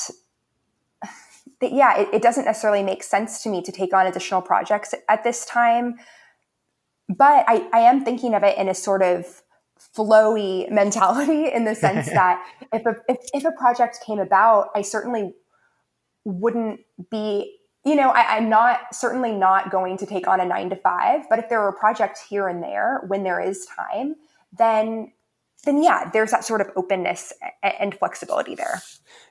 that 1.60 1.72
yeah, 1.72 1.98
it, 1.98 2.08
it 2.14 2.22
doesn't 2.22 2.44
necessarily 2.44 2.82
make 2.82 3.02
sense 3.02 3.42
to 3.42 3.50
me 3.50 3.60
to 3.62 3.72
take 3.72 3.92
on 3.92 4.06
additional 4.06 4.40
projects 4.40 4.94
at 5.08 5.24
this 5.24 5.44
time. 5.44 5.96
But 7.08 7.44
I, 7.48 7.68
I 7.72 7.80
am 7.80 8.04
thinking 8.04 8.34
of 8.34 8.42
it 8.42 8.56
in 8.58 8.68
a 8.68 8.74
sort 8.74 9.02
of 9.02 9.42
flowy 9.96 10.70
mentality 10.70 11.52
in 11.52 11.64
the 11.64 11.74
sense 11.74 12.06
that 12.12 12.44
if 12.72 12.86
a, 12.86 12.96
if, 13.08 13.18
if 13.32 13.44
a 13.44 13.52
project 13.52 13.98
came 14.06 14.18
about, 14.18 14.68
I 14.74 14.82
certainly 14.82 15.34
wouldn't 16.24 16.80
be, 17.10 17.57
you 17.88 17.96
know, 17.96 18.10
I, 18.10 18.36
I'm 18.36 18.50
not 18.50 18.94
certainly 18.94 19.32
not 19.32 19.70
going 19.70 19.96
to 19.98 20.06
take 20.06 20.28
on 20.28 20.40
a 20.40 20.44
nine 20.44 20.68
to 20.70 20.76
five, 20.76 21.22
but 21.30 21.38
if 21.38 21.48
there 21.48 21.60
are 21.62 21.72
projects 21.72 22.22
here 22.22 22.46
and 22.46 22.62
there 22.62 23.02
when 23.06 23.22
there 23.22 23.40
is 23.40 23.66
time, 23.66 24.14
then 24.56 25.12
then 25.64 25.82
yeah, 25.82 26.08
there's 26.12 26.30
that 26.30 26.44
sort 26.44 26.60
of 26.60 26.68
openness 26.76 27.32
and 27.62 27.92
flexibility 27.94 28.54
there. 28.54 28.80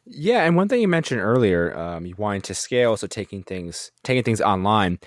Yeah, 0.05 0.43
and 0.43 0.55
one 0.55 0.67
thing 0.67 0.81
you 0.81 0.87
mentioned 0.87 1.21
earlier, 1.21 1.77
um, 1.77 2.05
you 2.05 2.15
wanted 2.17 2.43
to 2.45 2.53
scale, 2.53 2.97
so 2.97 3.07
taking 3.07 3.43
things 3.43 3.91
taking 4.03 4.23
things 4.23 4.41
online 4.41 4.99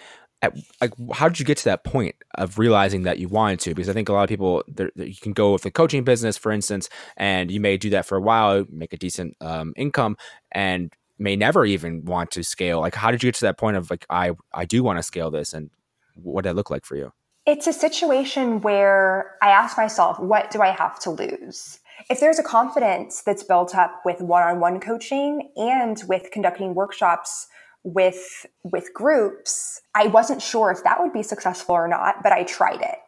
at, 0.42 0.56
like 0.80 0.92
how 1.12 1.28
did 1.28 1.38
you 1.38 1.44
get 1.44 1.58
to 1.58 1.64
that 1.64 1.84
point 1.84 2.14
of 2.36 2.58
realizing 2.58 3.02
that 3.02 3.18
you 3.18 3.28
wanted 3.28 3.60
to 3.60 3.74
because 3.74 3.88
i 3.88 3.92
think 3.92 4.08
a 4.08 4.12
lot 4.12 4.22
of 4.22 4.28
people 4.28 4.62
you 4.96 5.14
can 5.20 5.32
go 5.32 5.52
with 5.52 5.62
the 5.62 5.70
coaching 5.70 6.02
business 6.02 6.38
for 6.38 6.50
instance 6.50 6.88
and 7.16 7.50
you 7.50 7.60
may 7.60 7.76
do 7.76 7.90
that 7.90 8.06
for 8.06 8.16
a 8.16 8.20
while 8.20 8.64
make 8.70 8.92
a 8.92 8.96
decent 8.96 9.36
um, 9.42 9.74
income 9.76 10.16
and 10.52 10.94
may 11.20 11.36
never 11.36 11.64
even 11.64 12.04
want 12.04 12.30
to 12.32 12.42
scale 12.42 12.80
like 12.80 12.94
how 12.94 13.10
did 13.10 13.22
you 13.22 13.28
get 13.28 13.34
to 13.34 13.44
that 13.44 13.58
point 13.58 13.76
of 13.76 13.90
like 13.90 14.06
i 14.10 14.32
i 14.52 14.64
do 14.64 14.82
want 14.82 14.98
to 14.98 15.02
scale 15.02 15.30
this 15.30 15.52
and 15.52 15.70
what 16.14 16.42
did 16.42 16.50
that 16.50 16.56
look 16.56 16.70
like 16.70 16.84
for 16.84 16.96
you? 16.96 17.12
It's 17.46 17.66
a 17.66 17.72
situation 17.72 18.60
where 18.60 19.36
i 19.42 19.50
ask 19.50 19.76
myself 19.76 20.18
what 20.18 20.50
do 20.50 20.60
i 20.60 20.68
have 20.68 20.98
to 21.00 21.10
lose? 21.10 21.78
If 22.08 22.20
there's 22.20 22.38
a 22.38 22.42
confidence 22.42 23.22
that's 23.22 23.42
built 23.42 23.74
up 23.74 24.00
with 24.06 24.22
one-on-one 24.22 24.80
coaching 24.80 25.50
and 25.56 26.02
with 26.08 26.30
conducting 26.32 26.74
workshops 26.74 27.46
with 27.82 28.46
with 28.62 28.92
groups 28.94 29.80
i 29.94 30.06
wasn't 30.06 30.42
sure 30.42 30.70
if 30.70 30.84
that 30.84 31.00
would 31.00 31.12
be 31.12 31.22
successful 31.22 31.74
or 31.74 31.88
not 31.88 32.22
but 32.22 32.32
i 32.32 32.42
tried 32.44 32.80
it. 32.80 32.98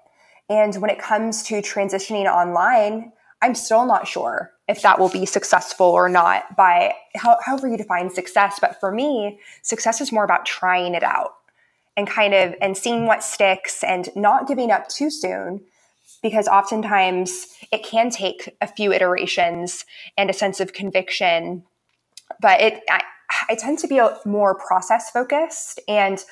And 0.48 0.75
when 0.77 0.90
it 0.90 0.98
comes 0.98 1.42
to 1.44 1.57
transitioning 1.57 2.25
online 2.25 3.12
i'm 3.42 3.55
still 3.55 3.87
not 3.87 4.07
sure 4.07 4.53
if 4.72 4.82
that 4.82 4.98
will 4.98 5.08
be 5.08 5.24
successful 5.24 5.87
or 5.87 6.08
not 6.08 6.56
by 6.56 6.92
how, 7.14 7.38
however 7.44 7.68
you 7.68 7.76
define 7.76 8.11
success 8.11 8.58
but 8.61 8.78
for 8.80 8.90
me 8.90 9.38
success 9.62 10.00
is 10.00 10.11
more 10.11 10.24
about 10.24 10.44
trying 10.44 10.94
it 10.94 11.02
out 11.02 11.35
and 11.96 12.08
kind 12.08 12.35
of 12.35 12.54
and 12.61 12.76
seeing 12.76 13.06
what 13.06 13.22
sticks 13.22 13.85
and 13.85 14.08
not 14.16 14.48
giving 14.48 14.70
up 14.70 14.88
too 14.88 15.11
soon 15.11 15.61
because 16.22 16.48
oftentimes 16.48 17.48
it 17.70 17.85
can 17.85 18.11
take 18.11 18.56
a 18.61 18.66
few 18.66 18.92
iterations 18.92 19.85
and 20.16 20.28
a 20.30 20.35
sense 20.35 20.58
of 20.58 20.72
conviction 20.72 21.62
but 22.40 22.61
it 22.61 22.82
I, 22.90 23.02
I 23.48 23.54
tend 23.54 23.78
to 23.80 23.88
be 23.88 24.00
more 24.24 24.54
process 24.54 25.11
focused. 25.11 25.80
And 25.88 26.22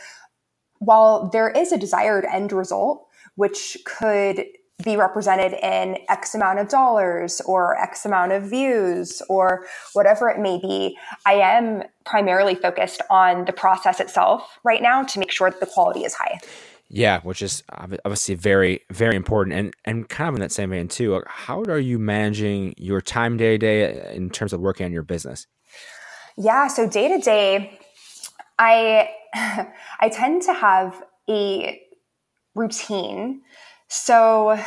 while 0.79 1.29
there 1.29 1.51
is 1.51 1.73
a 1.73 1.79
desired 1.79 2.25
end 2.25 2.53
result, 2.53 3.07
which 3.37 3.77
could 3.85 4.45
be 4.83 4.97
represented 4.97 5.53
in 5.63 5.99
X 6.09 6.35
amount 6.35 6.59
of 6.59 6.69
dollars 6.69 7.41
or 7.47 7.77
X 7.79 8.05
amount 8.05 8.33
of 8.33 8.45
views 8.45 9.23
or 9.29 9.67
whatever 9.93 10.29
it 10.29 10.39
may 10.39 10.59
be, 10.59 10.97
I 11.27 11.35
am 11.35 11.85
primarily 12.05 12.55
focused 12.55 13.03
on 13.11 13.45
the 13.45 13.53
process 13.53 14.01
itself 14.01 14.59
right 14.65 14.83
now 14.83 15.03
to 15.05 15.19
make 15.19 15.31
sure 15.31 15.51
that 15.51 15.61
the 15.61 15.67
quality 15.67 16.05
is 16.05 16.15
high. 16.15 16.39
Yeah, 16.93 17.21
which 17.21 17.41
is 17.41 17.63
obviously 17.71 18.35
very, 18.35 18.81
very 18.91 19.15
important, 19.15 19.55
and 19.55 19.75
and 19.85 20.09
kind 20.09 20.29
of 20.29 20.35
in 20.35 20.41
that 20.41 20.51
same 20.51 20.71
vein 20.71 20.89
too. 20.89 21.23
How 21.29 21.63
are 21.63 21.79
you 21.79 22.01
managing 22.01 22.75
your 22.77 23.01
time 23.01 23.37
day 23.37 23.57
to 23.57 23.59
day 23.59 24.01
uh, 24.01 24.11
in 24.11 24.29
terms 24.29 24.53
of 24.53 24.61
working 24.61 24.87
on 24.87 24.93
your 24.93 25.05
business? 25.05 25.47
Yeah, 26.37 26.67
so 26.67 26.89
day 26.89 27.07
to 27.07 27.19
day, 27.23 27.79
I 28.59 29.09
I 30.01 30.09
tend 30.09 30.43
to 30.43 30.53
have 30.53 31.01
a 31.29 31.81
routine. 32.57 33.43
So 33.91 34.59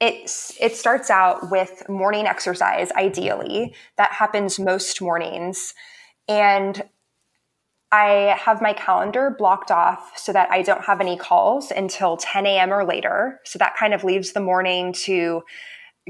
it's 0.00 0.54
it 0.60 0.76
starts 0.76 1.10
out 1.10 1.50
with 1.50 1.88
morning 1.88 2.26
exercise 2.26 2.92
ideally. 2.92 3.74
That 3.96 4.12
happens 4.12 4.58
most 4.58 5.00
mornings. 5.00 5.74
And 6.28 6.82
I 7.90 8.36
have 8.38 8.62
my 8.62 8.72
calendar 8.72 9.34
blocked 9.36 9.70
off 9.70 10.12
so 10.16 10.32
that 10.32 10.50
I 10.50 10.62
don't 10.62 10.84
have 10.84 11.00
any 11.00 11.16
calls 11.16 11.72
until 11.72 12.16
10 12.16 12.46
a.m. 12.46 12.72
or 12.72 12.84
later. 12.84 13.40
So 13.44 13.58
that 13.58 13.76
kind 13.76 13.92
of 13.92 14.04
leaves 14.04 14.32
the 14.32 14.40
morning 14.40 14.92
to 15.04 15.42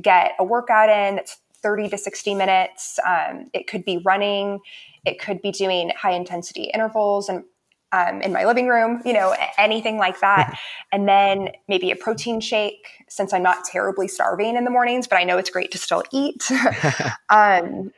get 0.00 0.32
a 0.38 0.44
workout 0.44 0.90
in. 0.90 1.18
It's 1.18 1.38
30 1.62 1.88
to 1.90 1.98
60 1.98 2.34
minutes. 2.34 2.98
Um, 3.06 3.46
it 3.54 3.66
could 3.66 3.84
be 3.84 3.98
running, 4.04 4.58
it 5.06 5.20
could 5.20 5.40
be 5.40 5.52
doing 5.52 5.90
high 5.96 6.12
intensity 6.12 6.70
intervals 6.74 7.28
and 7.28 7.44
um, 7.92 8.22
in 8.22 8.32
my 8.32 8.44
living 8.44 8.68
room, 8.68 9.02
you 9.04 9.12
know, 9.12 9.34
anything 9.58 9.98
like 9.98 10.20
that. 10.20 10.58
and 10.92 11.08
then 11.08 11.50
maybe 11.68 11.90
a 11.90 11.96
protein 11.96 12.40
shake 12.40 13.04
since 13.08 13.32
I'm 13.32 13.42
not 13.42 13.64
terribly 13.64 14.08
starving 14.08 14.56
in 14.56 14.64
the 14.64 14.70
mornings, 14.70 15.06
but 15.06 15.16
I 15.16 15.24
know 15.24 15.38
it's 15.38 15.50
great 15.50 15.70
to 15.72 15.78
still 15.78 16.04
eat. 16.12 16.48
um, 17.30 17.92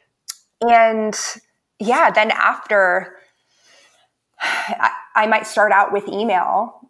and 0.60 1.18
yeah, 1.78 2.10
then 2.10 2.30
after, 2.30 3.16
I, 4.40 4.90
I 5.14 5.26
might 5.26 5.46
start 5.46 5.72
out 5.72 5.92
with 5.92 6.08
email 6.08 6.82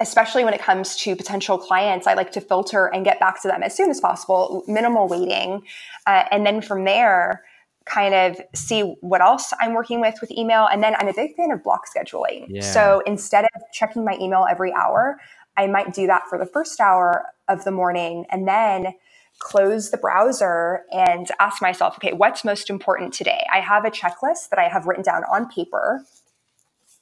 especially 0.00 0.44
when 0.44 0.54
it 0.54 0.60
comes 0.60 0.96
to 0.96 1.16
potential 1.16 1.58
clients, 1.58 2.06
I 2.06 2.14
like 2.14 2.30
to 2.32 2.40
filter 2.40 2.86
and 2.86 3.04
get 3.04 3.18
back 3.18 3.42
to 3.42 3.48
them 3.48 3.62
as 3.62 3.76
soon 3.76 3.90
as 3.90 4.00
possible, 4.00 4.64
minimal 4.68 5.08
waiting. 5.08 5.62
Uh, 6.06 6.24
and 6.30 6.46
then 6.46 6.60
from 6.60 6.84
there, 6.84 7.42
kind 7.88 8.14
of 8.14 8.40
see 8.54 8.82
what 9.00 9.20
else 9.20 9.52
I'm 9.60 9.74
working 9.74 10.00
with 10.00 10.16
with 10.20 10.30
email. 10.30 10.66
And 10.70 10.82
then 10.82 10.94
I'm 10.96 11.08
a 11.08 11.14
big 11.14 11.34
fan 11.36 11.50
of 11.50 11.62
block 11.62 11.84
scheduling. 11.88 12.46
Yeah. 12.48 12.60
So 12.60 13.02
instead 13.06 13.44
of 13.44 13.62
checking 13.72 14.04
my 14.04 14.16
email 14.20 14.46
every 14.48 14.72
hour, 14.72 15.18
I 15.56 15.66
might 15.66 15.92
do 15.92 16.06
that 16.06 16.22
for 16.28 16.38
the 16.38 16.46
first 16.46 16.80
hour 16.80 17.26
of 17.48 17.64
the 17.64 17.70
morning 17.70 18.26
and 18.30 18.46
then 18.46 18.94
close 19.38 19.90
the 19.90 19.96
browser 19.96 20.82
and 20.92 21.28
ask 21.40 21.62
myself, 21.62 21.94
okay, 21.96 22.12
what's 22.12 22.44
most 22.44 22.70
important 22.70 23.14
today? 23.14 23.44
I 23.52 23.60
have 23.60 23.84
a 23.84 23.90
checklist 23.90 24.50
that 24.50 24.58
I 24.58 24.68
have 24.68 24.86
written 24.86 25.04
down 25.04 25.24
on 25.24 25.48
paper. 25.48 26.04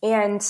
And 0.02 0.42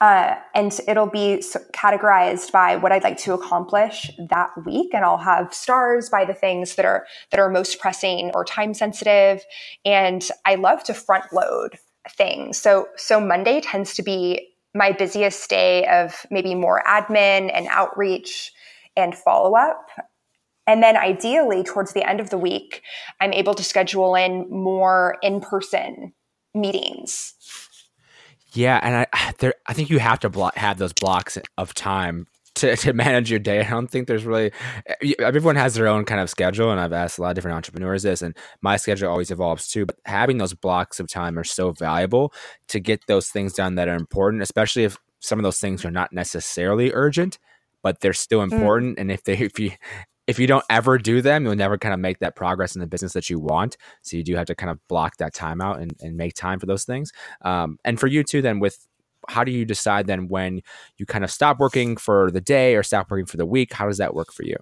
uh, 0.00 0.34
and 0.54 0.78
it'll 0.86 1.08
be 1.08 1.42
categorized 1.72 2.52
by 2.52 2.76
what 2.76 2.92
I'd 2.92 3.02
like 3.02 3.16
to 3.18 3.32
accomplish 3.32 4.10
that 4.28 4.50
week, 4.66 4.92
and 4.92 5.04
I'll 5.04 5.16
have 5.16 5.54
stars 5.54 6.10
by 6.10 6.26
the 6.26 6.34
things 6.34 6.74
that 6.74 6.84
are 6.84 7.06
that 7.30 7.40
are 7.40 7.48
most 7.48 7.80
pressing 7.80 8.30
or 8.34 8.44
time 8.44 8.74
sensitive. 8.74 9.42
And 9.86 10.28
I 10.44 10.56
love 10.56 10.84
to 10.84 10.94
front 10.94 11.32
load 11.32 11.78
things. 12.10 12.58
So 12.58 12.88
so 12.96 13.20
Monday 13.20 13.60
tends 13.62 13.94
to 13.94 14.02
be 14.02 14.48
my 14.74 14.92
busiest 14.92 15.48
day 15.48 15.86
of 15.86 16.26
maybe 16.30 16.54
more 16.54 16.82
admin 16.86 17.50
and 17.54 17.66
outreach 17.70 18.52
and 18.96 19.14
follow 19.14 19.56
up. 19.56 19.88
And 20.66 20.82
then 20.82 20.96
ideally, 20.96 21.62
towards 21.62 21.94
the 21.94 22.06
end 22.06 22.20
of 22.20 22.28
the 22.28 22.36
week, 22.36 22.82
I'm 23.20 23.32
able 23.32 23.54
to 23.54 23.62
schedule 23.62 24.14
in 24.14 24.50
more 24.50 25.16
in 25.22 25.40
person 25.40 26.12
meetings 26.54 27.34
yeah, 28.56 28.80
and 28.82 29.06
I 29.12 29.32
there 29.38 29.54
I 29.66 29.72
think 29.72 29.90
you 29.90 29.98
have 29.98 30.20
to 30.20 30.30
block, 30.30 30.56
have 30.56 30.78
those 30.78 30.92
blocks 30.92 31.38
of 31.58 31.74
time 31.74 32.26
to, 32.56 32.76
to 32.76 32.92
manage 32.92 33.30
your 33.30 33.40
day. 33.40 33.60
I 33.60 33.70
don't 33.70 33.90
think 33.90 34.08
there's 34.08 34.24
really 34.24 34.52
everyone 35.18 35.56
has 35.56 35.74
their 35.74 35.86
own 35.86 36.04
kind 36.04 36.20
of 36.20 36.30
schedule, 36.30 36.70
and 36.70 36.80
I've 36.80 36.92
asked 36.92 37.18
a 37.18 37.22
lot 37.22 37.30
of 37.30 37.34
different 37.36 37.56
entrepreneurs 37.56 38.02
this, 38.02 38.22
and 38.22 38.36
my 38.62 38.76
schedule 38.76 39.10
always 39.10 39.30
evolves 39.30 39.68
too. 39.68 39.86
But 39.86 39.96
having 40.04 40.38
those 40.38 40.54
blocks 40.54 41.00
of 41.00 41.08
time 41.08 41.38
are 41.38 41.44
so 41.44 41.72
valuable 41.72 42.32
to 42.68 42.80
get 42.80 43.06
those 43.06 43.28
things 43.28 43.52
done 43.52 43.76
that 43.76 43.88
are 43.88 43.94
important, 43.94 44.42
especially 44.42 44.84
if 44.84 44.98
some 45.20 45.38
of 45.38 45.42
those 45.42 45.58
things 45.58 45.84
are 45.84 45.90
not 45.90 46.12
necessarily 46.12 46.92
urgent, 46.92 47.38
but 47.82 48.00
they're 48.00 48.12
still 48.12 48.40
mm. 48.40 48.52
important. 48.52 48.96
Mm. 48.96 49.00
And 49.02 49.12
if 49.12 49.24
they 49.24 49.34
if 49.38 49.58
you 49.58 49.72
if 50.26 50.38
you 50.38 50.46
don't 50.46 50.64
ever 50.68 50.98
do 50.98 51.22
them, 51.22 51.44
you'll 51.44 51.54
never 51.54 51.78
kind 51.78 51.94
of 51.94 52.00
make 52.00 52.18
that 52.18 52.34
progress 52.34 52.74
in 52.74 52.80
the 52.80 52.86
business 52.86 53.12
that 53.12 53.30
you 53.30 53.38
want. 53.38 53.76
So 54.02 54.16
you 54.16 54.24
do 54.24 54.34
have 54.36 54.46
to 54.46 54.54
kind 54.54 54.70
of 54.70 54.86
block 54.88 55.18
that 55.18 55.34
time 55.34 55.60
out 55.60 55.80
and, 55.80 55.94
and 56.00 56.16
make 56.16 56.34
time 56.34 56.58
for 56.58 56.66
those 56.66 56.84
things. 56.84 57.12
Um, 57.42 57.78
and 57.84 57.98
for 58.00 58.06
you 58.06 58.24
too, 58.24 58.42
then 58.42 58.58
with 58.58 58.86
how 59.28 59.44
do 59.44 59.52
you 59.52 59.64
decide 59.64 60.06
then 60.06 60.28
when 60.28 60.62
you 60.98 61.06
kind 61.06 61.24
of 61.24 61.30
stop 61.30 61.58
working 61.58 61.96
for 61.96 62.30
the 62.30 62.40
day 62.40 62.76
or 62.76 62.82
stop 62.82 63.10
working 63.10 63.26
for 63.26 63.36
the 63.36 63.46
week? 63.46 63.72
How 63.72 63.86
does 63.86 63.98
that 63.98 64.14
work 64.14 64.32
for 64.32 64.44
you? 64.44 64.56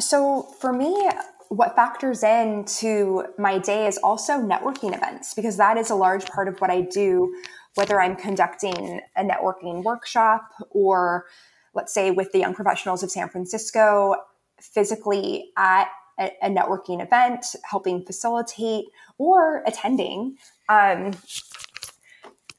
So 0.00 0.42
for 0.60 0.72
me, 0.72 1.10
what 1.48 1.74
factors 1.74 2.22
into 2.22 3.24
my 3.38 3.58
day 3.58 3.86
is 3.86 3.98
also 3.98 4.34
networking 4.34 4.94
events 4.94 5.34
because 5.34 5.56
that 5.56 5.76
is 5.76 5.90
a 5.90 5.94
large 5.94 6.26
part 6.26 6.46
of 6.46 6.60
what 6.60 6.70
I 6.70 6.82
do, 6.82 7.34
whether 7.74 8.00
I'm 8.00 8.14
conducting 8.16 9.00
a 9.16 9.24
networking 9.24 9.82
workshop 9.82 10.42
or, 10.70 11.26
let's 11.74 11.92
say, 11.92 12.10
with 12.10 12.32
the 12.32 12.38
young 12.38 12.54
professionals 12.54 13.02
of 13.02 13.10
San 13.10 13.28
Francisco, 13.28 14.14
physically 14.60 15.50
at 15.56 15.88
a, 16.18 16.50
networking 16.50 17.02
event, 17.02 17.46
helping 17.68 18.04
facilitate 18.04 18.86
or 19.18 19.62
attending. 19.66 20.36
Um, 20.68 21.12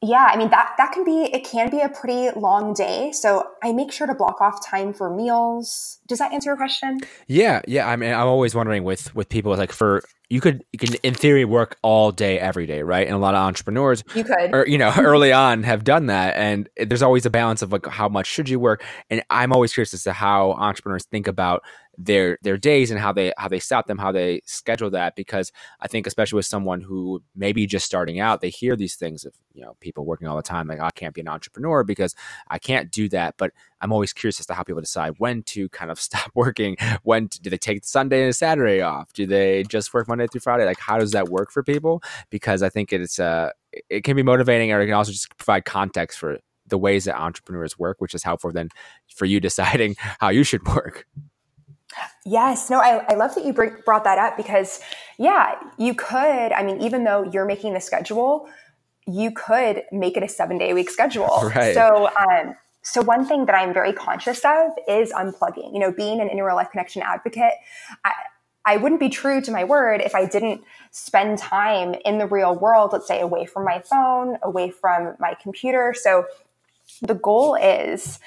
yeah, 0.01 0.29
I 0.31 0.37
mean 0.37 0.49
that 0.49 0.75
that 0.77 0.93
can 0.93 1.03
be 1.03 1.23
it 1.23 1.43
can 1.43 1.69
be 1.69 1.81
a 1.81 1.89
pretty 1.89 2.29
long 2.39 2.73
day. 2.73 3.11
So 3.11 3.45
I 3.61 3.73
make 3.73 3.91
sure 3.91 4.07
to 4.07 4.15
block 4.15 4.39
off 4.39 4.65
time 4.65 4.93
for 4.93 5.13
meals. 5.13 5.99
Does 6.07 6.19
that 6.19 6.31
answer 6.31 6.51
your 6.51 6.57
question? 6.57 7.01
Yeah, 7.27 7.61
yeah. 7.67 7.87
I 7.87 7.97
mean, 7.97 8.13
I'm 8.13 8.27
always 8.27 8.55
wondering 8.55 8.85
with 8.85 9.13
with 9.13 9.27
people 9.27 9.55
like 9.57 9.73
for 9.73 10.01
you 10.29 10.39
could 10.39 10.63
you 10.71 10.79
can 10.79 10.93
in 11.03 11.13
theory 11.13 11.43
work 11.43 11.77
all 11.81 12.13
day 12.13 12.39
every 12.39 12.65
day, 12.65 12.81
right? 12.81 13.05
And 13.05 13.13
a 13.13 13.19
lot 13.19 13.35
of 13.35 13.39
entrepreneurs 13.39 14.05
you 14.15 14.23
could 14.23 14.53
or 14.53 14.65
you 14.67 14.77
know 14.77 14.93
early 14.97 15.33
on 15.33 15.63
have 15.63 15.83
done 15.83 16.05
that, 16.05 16.37
and 16.37 16.69
there's 16.77 17.01
always 17.01 17.25
a 17.25 17.29
balance 17.29 17.61
of 17.61 17.73
like 17.73 17.85
how 17.85 18.07
much 18.07 18.27
should 18.27 18.47
you 18.47 18.57
work. 18.57 18.85
And 19.09 19.21
I'm 19.29 19.51
always 19.51 19.73
curious 19.73 19.93
as 19.93 20.03
to 20.03 20.13
how 20.13 20.53
entrepreneurs 20.53 21.05
think 21.05 21.27
about 21.27 21.61
their 22.01 22.37
their 22.41 22.57
days 22.57 22.91
and 22.91 22.99
how 22.99 23.11
they 23.11 23.33
how 23.37 23.49
they 23.49 23.59
set 23.59 23.85
them, 23.85 23.97
how 23.97 24.11
they 24.11 24.41
schedule 24.45 24.89
that. 24.89 25.15
Because 25.15 25.51
I 25.81 25.87
think 25.87 26.07
especially 26.07 26.37
with 26.37 26.45
someone 26.45 26.79
who 26.79 27.21
maybe 27.35 27.67
just 27.67 27.85
starting 27.85 28.21
out, 28.21 28.39
they 28.39 28.49
hear 28.49 28.77
these 28.77 28.95
things 28.95 29.25
of 29.25 29.33
you 29.53 29.61
know 29.61 29.75
people 29.81 30.05
working 30.05 30.27
all 30.27 30.37
the 30.37 30.41
time, 30.41 30.67
like 30.67 30.79
I 30.79 30.91
can't 30.91 31.13
be 31.13 31.21
an 31.21 31.27
entrepreneur 31.27 31.83
because 31.83 32.15
I 32.47 32.57
can't 32.57 32.89
do 32.89 33.09
that. 33.09 33.35
But 33.37 33.51
I'm 33.81 33.91
always 33.91 34.13
curious 34.13 34.39
as 34.39 34.45
to 34.47 34.53
how 34.53 34.63
people 34.63 34.81
decide 34.81 35.15
when 35.17 35.43
to 35.43 35.67
kind 35.69 35.91
of 35.91 35.99
stop 36.09 36.31
working. 36.33 36.77
When 37.03 37.27
to, 37.27 37.41
do 37.41 37.49
they 37.49 37.57
take 37.57 37.83
Sunday 37.83 38.23
and 38.23 38.35
Saturday 38.35 38.81
off? 38.81 39.11
Do 39.13 39.27
they 39.27 39.63
just 39.63 39.93
work 39.93 40.07
Monday 40.07 40.27
through 40.27 40.41
Friday? 40.41 40.65
Like 40.65 40.79
how 40.79 40.97
does 40.97 41.11
that 41.11 41.27
work 41.27 41.51
for 41.51 41.63
people? 41.63 42.01
Because 42.29 42.63
I 42.63 42.69
think 42.69 42.93
it's 42.93 43.19
uh 43.19 43.51
it 43.89 44.03
can 44.03 44.15
be 44.15 44.23
motivating, 44.23 44.71
or 44.71 44.81
it 44.81 44.85
can 44.85 44.95
also 44.95 45.11
just 45.11 45.35
provide 45.37 45.65
context 45.65 46.17
for 46.17 46.39
the 46.65 46.77
ways 46.77 47.05
that 47.05 47.19
entrepreneurs 47.19 47.77
work, 47.77 47.99
which 47.99 48.13
is 48.13 48.23
helpful 48.23 48.51
then 48.51 48.69
for 49.13 49.25
you 49.25 49.39
deciding 49.41 49.95
how 50.19 50.29
you 50.29 50.43
should 50.43 50.65
work. 50.65 51.05
Yes, 52.25 52.69
no, 52.69 52.79
I, 52.79 53.03
I 53.09 53.15
love 53.15 53.35
that 53.35 53.45
you 53.45 53.53
bring, 53.53 53.75
brought 53.85 54.03
that 54.03 54.17
up 54.17 54.37
because, 54.37 54.79
yeah, 55.17 55.55
you 55.77 55.93
could. 55.93 56.51
I 56.51 56.63
mean, 56.63 56.81
even 56.81 57.03
though 57.03 57.29
you're 57.31 57.45
making 57.45 57.73
the 57.73 57.81
schedule, 57.81 58.47
you 59.07 59.31
could 59.31 59.83
make 59.91 60.17
it 60.17 60.23
a 60.23 60.29
seven 60.29 60.57
day 60.57 60.71
a 60.71 60.75
week 60.75 60.89
schedule. 60.89 61.29
Right. 61.55 61.73
So, 61.73 62.09
um, 62.15 62.55
so 62.81 63.01
one 63.01 63.25
thing 63.25 63.45
that 63.45 63.55
I'm 63.55 63.73
very 63.73 63.93
conscious 63.93 64.43
of 64.45 64.71
is 64.87 65.11
unplugging. 65.11 65.73
You 65.73 65.79
know, 65.79 65.91
being 65.91 66.21
an 66.21 66.29
inner 66.29 66.45
real 66.45 66.55
life 66.55 66.71
connection 66.71 67.01
advocate, 67.01 67.53
I, 68.05 68.13
I 68.65 68.77
wouldn't 68.77 68.99
be 68.99 69.09
true 69.09 69.41
to 69.41 69.51
my 69.51 69.63
word 69.63 70.01
if 70.01 70.15
I 70.15 70.25
didn't 70.25 70.63
spend 70.91 71.37
time 71.39 71.95
in 72.05 72.19
the 72.19 72.27
real 72.27 72.55
world, 72.55 72.91
let's 72.93 73.07
say 73.07 73.19
away 73.19 73.45
from 73.45 73.65
my 73.65 73.79
phone, 73.79 74.37
away 74.43 74.69
from 74.69 75.15
my 75.19 75.35
computer. 75.41 75.93
So 75.97 76.25
the 77.01 77.15
goal 77.15 77.55
is 77.55 78.19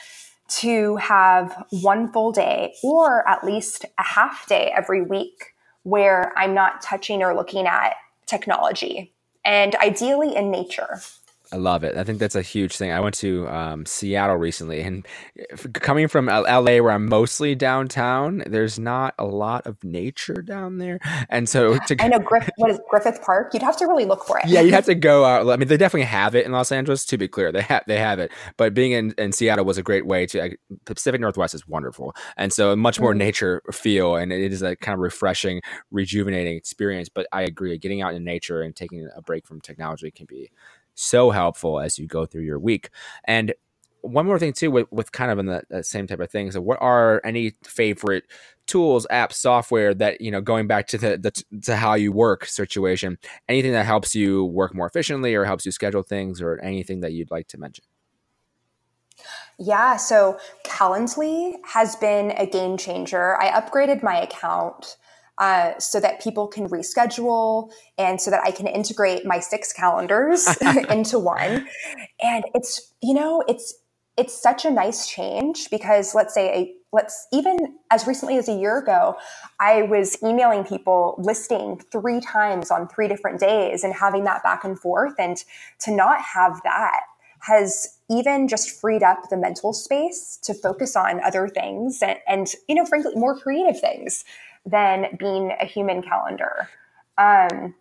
to 0.61 0.97
have 0.97 1.65
one 1.71 2.13
full 2.13 2.33
day 2.33 2.75
or 2.83 3.27
at 3.29 3.45
least 3.45 3.85
a 3.99 4.03
half 4.03 4.47
day 4.47 4.73
every 4.77 5.03
week 5.03 5.55
where 5.83 6.33
I'm 6.37 6.55
not 6.55 6.83
touching 6.83 7.23
or 7.23 7.35
looking 7.35 7.67
at 7.67 7.95
technology 8.27 9.13
and 9.45 9.75
ideally 9.77 10.37
in 10.37 10.51
nature. 10.51 11.01
I 11.53 11.57
love 11.57 11.85
it. 11.85 11.99
I 11.99 12.05
think 12.05 12.19
that's 12.19 12.35
a 12.35 12.41
huge 12.41 12.77
thing. 12.77 12.93
I 12.93 13.01
went 13.01 13.15
to 13.17 13.47
um, 13.49 13.85
Seattle 13.85 14.37
recently, 14.37 14.81
and 14.81 15.07
coming 15.75 16.09
from 16.09 16.27
LA, 16.27 16.79
where 16.79 16.93
I'm 16.93 17.07
mostly 17.07 17.55
downtown, 17.55 18.43
there's 18.47 18.79
not 18.79 19.15
a 19.19 19.27
lot 19.27 19.67
of 19.67 19.85
nature 19.85 20.41
down 20.41 20.79
there, 20.79 20.99
and 21.29 21.47
so 21.47 21.77
to 21.87 21.97
I 22.01 22.09
know 22.09 22.19
Griff, 22.19 22.49
what 22.57 22.71
is 22.71 22.81
Griffith 22.89 23.21
Park. 23.21 23.53
You'd 23.53 23.63
have 23.63 23.77
to 23.77 23.87
really 23.87 24.07
look 24.07 24.25
for 24.25 24.39
it. 24.39 24.47
yeah, 24.47 24.63
you 24.63 24.73
have 24.73 24.87
to 24.87 24.95
go 24.95 25.27
out. 25.27 25.47
I 25.51 25.57
mean, 25.59 25.69
they 25.69 25.77
definitely 25.77 26.07
have 26.07 26.35
it 26.35 26.47
in 26.47 26.53
Los 26.53 26.73
Angeles. 26.73 27.05
To 27.05 27.19
be 27.19 27.29
clear, 27.29 27.53
they 27.53 27.61
have 27.63 27.83
they 27.87 27.99
have 27.99 28.19
it, 28.19 28.33
but 28.57 28.73
being 28.73 28.93
in, 28.93 29.15
in 29.19 29.33
Seattle 29.33 29.67
was 29.67 29.77
a 29.77 29.83
great 29.83 30.07
way 30.07 30.25
to. 30.27 30.43
Uh, 30.43 30.49
Pacific 30.87 31.21
Northwest 31.21 31.55
is 31.55 31.69
wonderful, 31.69 32.15
and 32.39 32.51
so 32.51 32.75
much 32.75 32.99
more 32.99 33.11
mm-hmm. 33.11 33.19
nature 33.19 33.63
feel, 33.71 34.17
and 34.17 34.33
it 34.33 34.53
is 34.53 34.63
a 34.63 34.75
kind 34.77 34.95
of 34.95 35.01
refreshing, 35.01 35.61
rejuvenating 35.91 36.57
experience. 36.57 37.11
But 37.11 37.27
I 37.31 37.43
agree, 37.43 37.77
getting 37.77 38.01
out 38.01 38.15
in 38.15 38.25
nature 38.25 38.63
and 38.63 38.75
taking 38.75 39.07
a 39.15 39.21
break 39.21 39.47
from 39.47 39.61
technology 39.61 40.11
can 40.11 40.27
be 40.27 40.51
so 40.95 41.31
helpful 41.31 41.81
as 41.81 41.99
you 41.99 42.07
go 42.07 42.27
through 42.27 42.43
your 42.43 42.59
week. 42.59 42.91
And 43.25 43.55
one 44.03 44.27
more 44.27 44.39
thing 44.39 44.53
too, 44.53 44.71
with, 44.71 44.91
with 44.91 45.13
kind 45.13 45.31
of 45.31 45.39
in 45.39 45.47
the, 45.47 45.63
the 45.71 45.85
same 45.85 46.07
type 46.07 46.21
of 46.21 46.31
things. 46.31 46.55
So 46.55 46.61
what 46.61 46.79
are 46.81 47.21
any 47.25 47.53
favorite 47.63 48.25
tools, 48.67 49.07
apps, 49.13 49.35
software 49.35 49.95
that 49.95 50.21
you 50.21 50.31
know, 50.31 50.41
going 50.41 50.67
back 50.67 50.89
to 50.89 50.99
the, 50.99 51.19
the 51.19 51.61
to 51.63 51.77
how 51.77 51.95
you 51.95 52.11
work 52.11 52.45
situation, 52.45 53.19
anything 53.49 53.73
that 53.73 53.87
helps 53.87 54.15
you 54.15 54.45
work 54.45 54.75
more 54.75 54.87
efficiently 54.87 55.35
or 55.35 55.45
helps 55.45 55.65
you 55.65 55.73
schedule 55.73 56.03
things, 56.03 56.43
or 56.43 56.59
anything 56.61 57.01
that 57.01 57.13
you'd 57.13 57.31
like 57.31 57.47
to 57.49 57.59
mention? 57.59 57.85
Yeah, 59.59 59.97
so 59.97 60.39
Calendly 60.65 61.55
has 61.65 61.95
been 61.97 62.33
a 62.33 62.47
game 62.47 62.77
changer. 62.77 63.41
I 63.41 63.51
upgraded 63.51 64.03
my 64.03 64.21
account 64.21 64.97
uh, 65.39 65.79
so 65.79 66.01
that 66.01 66.23
people 66.23 66.47
can 66.47 66.69
reschedule 66.69 67.71
and 67.99 68.21
so 68.21 68.31
that 68.31 68.43
I 68.45 68.51
can 68.51 68.67
integrate 68.67 69.25
my 69.25 69.41
six 69.41 69.73
calendars 69.73 70.47
into 70.91 71.19
one. 71.19 71.67
And 72.23 72.45
it's, 72.55 72.93
you 73.03 73.15
know, 73.15 73.43
it's, 73.49 73.75
it's 74.17 74.41
such 74.41 74.65
a 74.65 74.71
nice 74.71 75.09
change 75.09 75.71
because 75.71 76.15
let's 76.15 76.35
say 76.35 76.49
a, 76.55 76.75
let's 76.93 77.27
even 77.33 77.79
as 77.91 78.07
recently 78.07 78.37
as 78.37 78.49
a 78.49 78.53
year 78.53 78.79
ago 78.79 79.17
i 79.61 79.83
was 79.83 80.17
emailing 80.23 80.63
people 80.65 81.15
listing 81.19 81.81
three 81.91 82.21
times 82.21 82.71
on 82.71 82.87
three 82.89 83.09
different 83.09 83.41
days 83.41 83.83
and 83.83 83.95
having 83.95 84.25
that 84.25 84.43
back 84.43 84.65
and 84.65 84.79
forth 84.79 85.15
and 85.19 85.45
to 85.79 85.91
not 85.91 86.21
have 86.21 86.61
that 86.65 87.01
has 87.41 87.99
even 88.09 88.47
just 88.47 88.71
freed 88.81 89.03
up 89.03 89.29
the 89.31 89.37
mental 89.37 89.73
space 89.73 90.39
to 90.43 90.55
focus 90.55 90.95
on 90.95 91.21
other 91.25 91.49
things 91.49 92.01
and, 92.03 92.19
and 92.29 92.53
you 92.69 92.75
know 92.75 92.85
frankly 92.85 93.13
more 93.17 93.39
creative 93.39 93.81
things 93.81 94.25
than 94.65 95.17
being 95.19 95.53
a 95.61 95.65
human 95.65 96.03
calendar. 96.03 96.69
Um, 97.19 97.75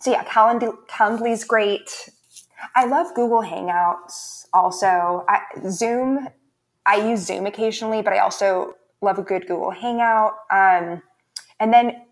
so 0.00 0.10
yeah, 0.10 0.24
Calendly, 0.24 0.74
Calendly's 0.88 1.44
great. 1.44 2.08
I 2.74 2.86
love 2.86 3.14
Google 3.14 3.42
Hangouts 3.42 4.46
also. 4.52 5.24
I, 5.28 5.40
Zoom, 5.68 6.28
I 6.86 6.96
use 7.08 7.20
Zoom 7.20 7.46
occasionally, 7.46 8.02
but 8.02 8.12
I 8.12 8.18
also 8.18 8.76
love 9.00 9.18
a 9.18 9.22
good 9.22 9.46
Google 9.46 9.70
Hangout. 9.70 10.34
Um, 10.50 11.02
and 11.60 11.72
then 11.72 12.02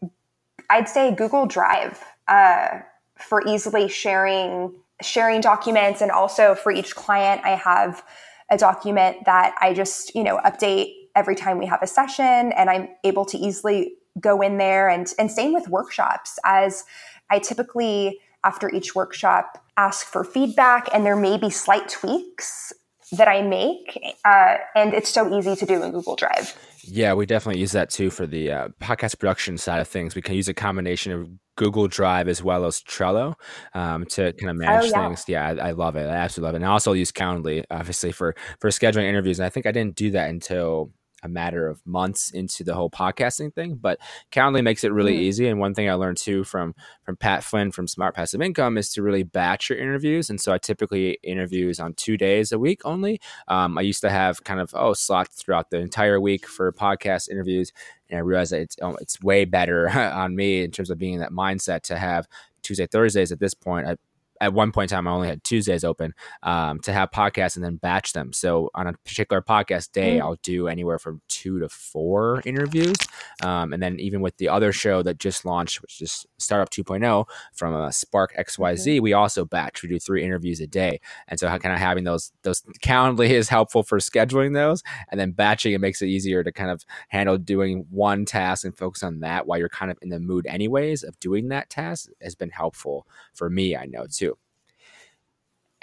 I'd 0.68 0.88
say 0.88 1.14
Google 1.14 1.46
Drive 1.46 2.02
uh, 2.28 2.80
for 3.18 3.46
easily 3.46 3.88
sharing 3.88 4.72
sharing 5.02 5.40
documents, 5.40 6.02
and 6.02 6.10
also 6.10 6.54
for 6.54 6.70
each 6.70 6.94
client, 6.94 7.40
I 7.42 7.56
have 7.56 8.04
a 8.50 8.58
document 8.58 9.24
that 9.24 9.54
I 9.60 9.72
just 9.72 10.14
you 10.14 10.22
know 10.22 10.38
update 10.44 10.92
every 11.16 11.34
time 11.34 11.58
we 11.58 11.66
have 11.66 11.82
a 11.82 11.86
session, 11.86 12.52
and 12.52 12.70
I'm 12.70 12.88
able 13.02 13.24
to 13.26 13.38
easily 13.38 13.94
go 14.18 14.40
in 14.40 14.58
there 14.58 14.88
and 14.88 15.12
and 15.18 15.30
same 15.30 15.52
with 15.52 15.68
workshops 15.68 16.38
as 16.44 16.84
I 17.30 17.38
typically 17.38 18.18
after 18.44 18.72
each 18.74 18.94
workshop 18.94 19.62
ask 19.76 20.06
for 20.06 20.24
feedback 20.24 20.88
and 20.92 21.04
there 21.04 21.16
may 21.16 21.36
be 21.36 21.50
slight 21.50 21.88
tweaks 21.88 22.72
that 23.12 23.28
I 23.28 23.42
make 23.42 24.00
uh, 24.24 24.56
and 24.74 24.94
it's 24.94 25.10
so 25.10 25.36
easy 25.36 25.56
to 25.56 25.66
do 25.66 25.82
in 25.82 25.92
Google 25.92 26.16
Drive. 26.16 26.56
Yeah, 26.84 27.14
we 27.14 27.26
definitely 27.26 27.60
use 27.60 27.72
that 27.72 27.90
too 27.90 28.10
for 28.10 28.26
the 28.26 28.50
uh, 28.50 28.68
podcast 28.80 29.18
production 29.18 29.58
side 29.58 29.80
of 29.80 29.88
things. 29.88 30.14
We 30.14 30.22
can 30.22 30.34
use 30.34 30.48
a 30.48 30.54
combination 30.54 31.12
of 31.12 31.28
Google 31.56 31.88
Drive 31.88 32.28
as 32.28 32.42
well 32.42 32.64
as 32.64 32.80
Trello 32.80 33.34
um, 33.74 34.06
to 34.06 34.32
kind 34.32 34.50
of 34.50 34.56
manage 34.56 34.84
oh, 34.84 34.86
yeah. 34.86 35.08
things. 35.08 35.24
Yeah, 35.28 35.46
I, 35.46 35.68
I, 35.68 35.70
love 35.72 35.96
it. 35.96 36.08
I 36.08 36.14
absolutely 36.14 36.46
love 36.46 36.54
it. 36.54 36.56
And 36.56 36.64
I 36.64 36.68
also 36.68 36.92
use 36.92 37.12
Calendly, 37.12 37.64
obviously, 37.70 38.12
for 38.12 38.34
for 38.60 38.70
scheduling 38.70 39.04
interviews. 39.04 39.38
And 39.38 39.46
I 39.46 39.50
think 39.50 39.66
I 39.66 39.72
didn't 39.72 39.96
do 39.96 40.10
that 40.12 40.30
until 40.30 40.90
a 41.22 41.28
matter 41.28 41.68
of 41.68 41.84
months 41.86 42.30
into 42.30 42.64
the 42.64 42.74
whole 42.74 42.90
podcasting 42.90 43.54
thing. 43.54 43.76
But 43.76 43.98
Calendly 44.30 44.62
makes 44.62 44.84
it 44.84 44.92
really 44.92 45.16
mm. 45.16 45.20
easy. 45.20 45.48
And 45.48 45.60
one 45.60 45.74
thing 45.74 45.88
I 45.88 45.94
learned 45.94 46.18
too 46.18 46.44
from 46.44 46.74
from 47.02 47.16
Pat 47.16 47.44
Flynn 47.44 47.72
from 47.72 47.86
Smart 47.86 48.14
Passive 48.14 48.40
Income 48.40 48.78
is 48.78 48.92
to 48.92 49.02
really 49.02 49.22
batch 49.22 49.70
your 49.70 49.78
interviews. 49.78 50.30
And 50.30 50.40
so 50.40 50.52
I 50.52 50.58
typically 50.58 51.18
interviews 51.22 51.80
on 51.80 51.94
two 51.94 52.16
days 52.16 52.52
a 52.52 52.58
week 52.58 52.80
only. 52.84 53.20
Um, 53.48 53.78
I 53.78 53.82
used 53.82 54.00
to 54.02 54.10
have 54.10 54.44
kind 54.44 54.60
of 54.60 54.70
oh 54.74 54.92
slots 54.92 55.42
throughout 55.42 55.70
the 55.70 55.78
entire 55.78 56.20
week 56.20 56.46
for 56.46 56.72
podcast 56.72 57.28
interviews, 57.28 57.72
and 58.08 58.18
I 58.18 58.20
realized 58.22 58.52
that 58.52 58.60
it's 58.60 58.76
oh, 58.82 58.96
it's 59.00 59.20
way 59.20 59.44
better 59.44 59.88
on 59.90 60.36
me 60.36 60.62
in 60.62 60.70
terms 60.70 60.90
of 60.90 60.98
being 60.98 61.14
in 61.14 61.20
that 61.20 61.32
mindset 61.32 61.82
to 61.82 61.96
have 61.96 62.26
Tuesday 62.62 62.86
Thursdays 62.86 63.32
at 63.32 63.40
this 63.40 63.54
point. 63.54 63.86
I, 63.86 63.96
at 64.40 64.54
one 64.54 64.72
point 64.72 64.90
in 64.90 64.96
time, 64.96 65.06
I 65.06 65.10
only 65.10 65.28
had 65.28 65.44
Tuesdays 65.44 65.84
open 65.84 66.14
um, 66.42 66.80
to 66.80 66.92
have 66.92 67.10
podcasts 67.10 67.56
and 67.56 67.64
then 67.64 67.76
batch 67.76 68.14
them. 68.14 68.32
So 68.32 68.70
on 68.74 68.86
a 68.86 68.94
particular 69.04 69.42
podcast 69.42 69.92
day, 69.92 70.16
mm. 70.16 70.22
I'll 70.22 70.38
do 70.42 70.66
anywhere 70.66 70.98
from 70.98 71.20
two 71.28 71.60
to 71.60 71.68
four 71.68 72.42
interviews. 72.46 72.96
Um, 73.42 73.72
and 73.72 73.82
then 73.82 74.00
even 74.00 74.20
with 74.20 74.36
the 74.38 74.48
other 74.48 74.72
show 74.72 75.02
that 75.02 75.18
just 75.18 75.44
launched, 75.44 75.82
which 75.82 76.00
is 76.00 76.26
Startup 76.38 76.70
2.0 76.70 77.26
from 77.52 77.74
uh, 77.74 77.90
Spark 77.90 78.34
XYZ, 78.38 78.86
mm-hmm. 78.96 79.02
we 79.02 79.12
also 79.12 79.44
batch. 79.44 79.82
We 79.82 79.90
do 79.90 79.98
three 79.98 80.24
interviews 80.24 80.60
a 80.60 80.66
day. 80.66 81.00
And 81.28 81.38
so 81.38 81.46
kind 81.58 81.74
of 81.74 81.80
having 81.80 82.04
those, 82.04 82.32
those 82.42 82.62
Calendly 82.82 83.30
is 83.30 83.48
helpful 83.50 83.82
for 83.82 83.98
scheduling 83.98 84.54
those. 84.54 84.82
And 85.10 85.20
then 85.20 85.32
batching, 85.32 85.74
it 85.74 85.80
makes 85.80 86.00
it 86.00 86.06
easier 86.06 86.42
to 86.42 86.52
kind 86.52 86.70
of 86.70 86.84
handle 87.08 87.36
doing 87.36 87.86
one 87.90 88.24
task 88.24 88.64
and 88.64 88.76
focus 88.76 89.02
on 89.02 89.20
that 89.20 89.46
while 89.46 89.58
you're 89.58 89.68
kind 89.68 89.90
of 89.90 89.98
in 90.00 90.08
the 90.08 90.20
mood 90.20 90.46
anyways 90.46 91.02
of 91.02 91.18
doing 91.20 91.48
that 91.48 91.68
task 91.68 92.08
has 92.22 92.34
been 92.34 92.50
helpful 92.50 93.06
for 93.34 93.50
me, 93.50 93.76
I 93.76 93.84
know 93.84 94.06
too. 94.10 94.29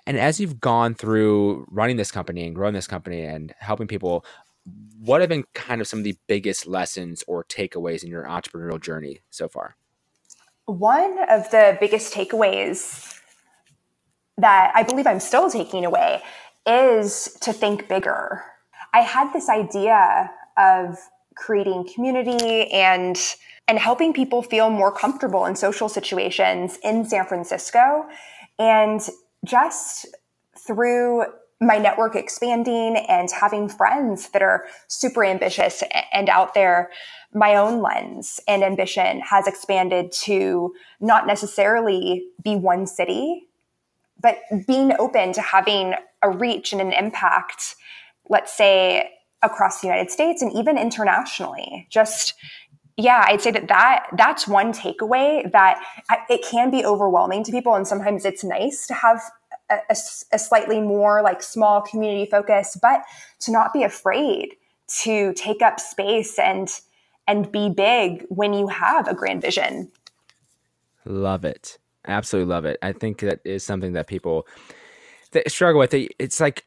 And 0.08 0.18
as 0.18 0.40
you've 0.40 0.62
gone 0.62 0.96
through 0.96 1.68
running 1.70 1.98
this 1.98 2.12
company 2.12 2.46
and 2.46 2.56
growing 2.56 2.74
this 2.74 2.88
company 2.88 3.24
and 3.24 3.54
helping 3.60 3.88
people, 3.88 4.26
what 5.02 5.20
have 5.20 5.30
been 5.30 5.44
kind 5.54 5.82
of 5.82 5.88
some 5.88 6.00
of 6.00 6.06
the 6.06 6.16
biggest 6.28 6.66
lessons 6.66 7.26
or 7.28 7.44
takeaways 7.44 8.04
in 8.04 8.10
your 8.10 8.24
entrepreneurial 8.24 8.82
journey 8.82 9.20
so 9.32 9.50
far? 9.50 9.76
One 10.66 11.18
of 11.30 11.52
the 11.52 11.78
biggest 11.82 12.14
takeaways 12.14 13.20
that 14.38 14.72
I 14.74 14.84
believe 14.84 15.08
I'm 15.08 15.20
still 15.20 15.50
taking 15.50 15.84
away 15.84 16.22
is 16.66 17.38
to 17.42 17.52
think 17.52 17.90
bigger. 17.90 18.44
I 18.94 19.02
had 19.02 19.34
this 19.34 19.50
idea 19.50 20.32
of 20.58 20.98
creating 21.36 21.90
community 21.94 22.72
and 22.72 23.20
and 23.68 23.78
helping 23.78 24.14
people 24.14 24.42
feel 24.42 24.70
more 24.70 24.94
comfortable 24.94 25.46
in 25.46 25.58
social 25.58 25.90
situations 25.90 26.80
in 26.82 27.04
San 27.04 27.26
Francisco 27.26 28.06
and 28.58 29.02
just 29.46 30.06
through 30.58 31.26
my 31.60 31.78
network 31.78 32.16
expanding 32.16 32.98
and 32.98 33.32
having 33.32 33.68
friends 33.68 34.30
that 34.30 34.44
are 34.44 34.66
super 34.88 35.26
ambitious 35.26 35.84
and 36.14 36.30
out 36.30 36.54
there 36.54 36.92
my 37.34 37.56
own 37.56 37.82
lens 37.82 38.40
and 38.48 38.64
ambition 38.64 39.20
has 39.22 39.48
expanded 39.48 40.12
to 40.12 40.72
not 41.00 41.26
necessarily 41.26 42.28
be 42.44 42.56
one 42.56 42.86
city 42.86 43.48
but 44.22 44.38
being 44.68 44.94
open 45.00 45.34
to 45.34 45.42
having 45.42 45.94
a 46.22 46.30
reach 46.30 46.74
and 46.74 46.82
an 46.82 46.94
impact 46.94 47.76
let's 48.30 48.56
say 48.56 49.10
across 49.44 49.82
the 49.82 49.88
United 49.88 50.12
States 50.12 50.42
and 50.42 50.52
even 50.54 50.78
internationally. 50.78 51.88
Just 51.90 52.34
yeah, 52.98 53.24
I'd 53.28 53.42
say 53.42 53.52
that, 53.52 53.68
that 53.68 54.08
that's 54.18 54.48
one 54.48 54.74
takeaway 54.74 55.50
that 55.52 55.80
it 56.30 56.44
can 56.44 56.72
be 56.72 56.84
overwhelming 56.84 57.44
to 57.44 57.52
people. 57.52 57.76
And 57.76 57.88
sometimes 57.88 58.26
it's 58.26 58.44
nice 58.44 58.88
to 58.88 58.96
have 58.96 59.22
a, 59.70 59.76
a, 59.90 59.96
a 60.34 60.40
slightly 60.40 60.82
more 60.82 61.22
like 61.22 61.44
small 61.44 61.82
community 61.82 62.30
focus, 62.30 62.78
but 62.82 63.04
to 63.42 63.52
not 63.52 63.72
be 63.72 63.84
afraid 63.84 64.56
to 65.02 65.34
take 65.34 65.62
up 65.62 65.80
space 65.80 66.40
and 66.40 66.70
and 67.28 67.52
be 67.52 67.70
big 67.70 68.26
when 68.30 68.54
you 68.54 68.68
have 68.68 69.08
a 69.08 69.14
grand 69.14 69.42
vision. 69.42 69.92
Love 71.06 71.46
it. 71.46 71.78
Absolutely 72.08 72.50
love 72.50 72.66
it. 72.66 72.80
I 72.82 72.94
think 72.94 73.20
that 73.20 73.42
is 73.44 73.64
something 73.64 73.94
that 73.94 74.08
people 74.08 74.48
that 75.32 75.52
struggle 75.52 75.80
with. 75.80 75.94
It's 75.94 76.40
like 76.40 76.66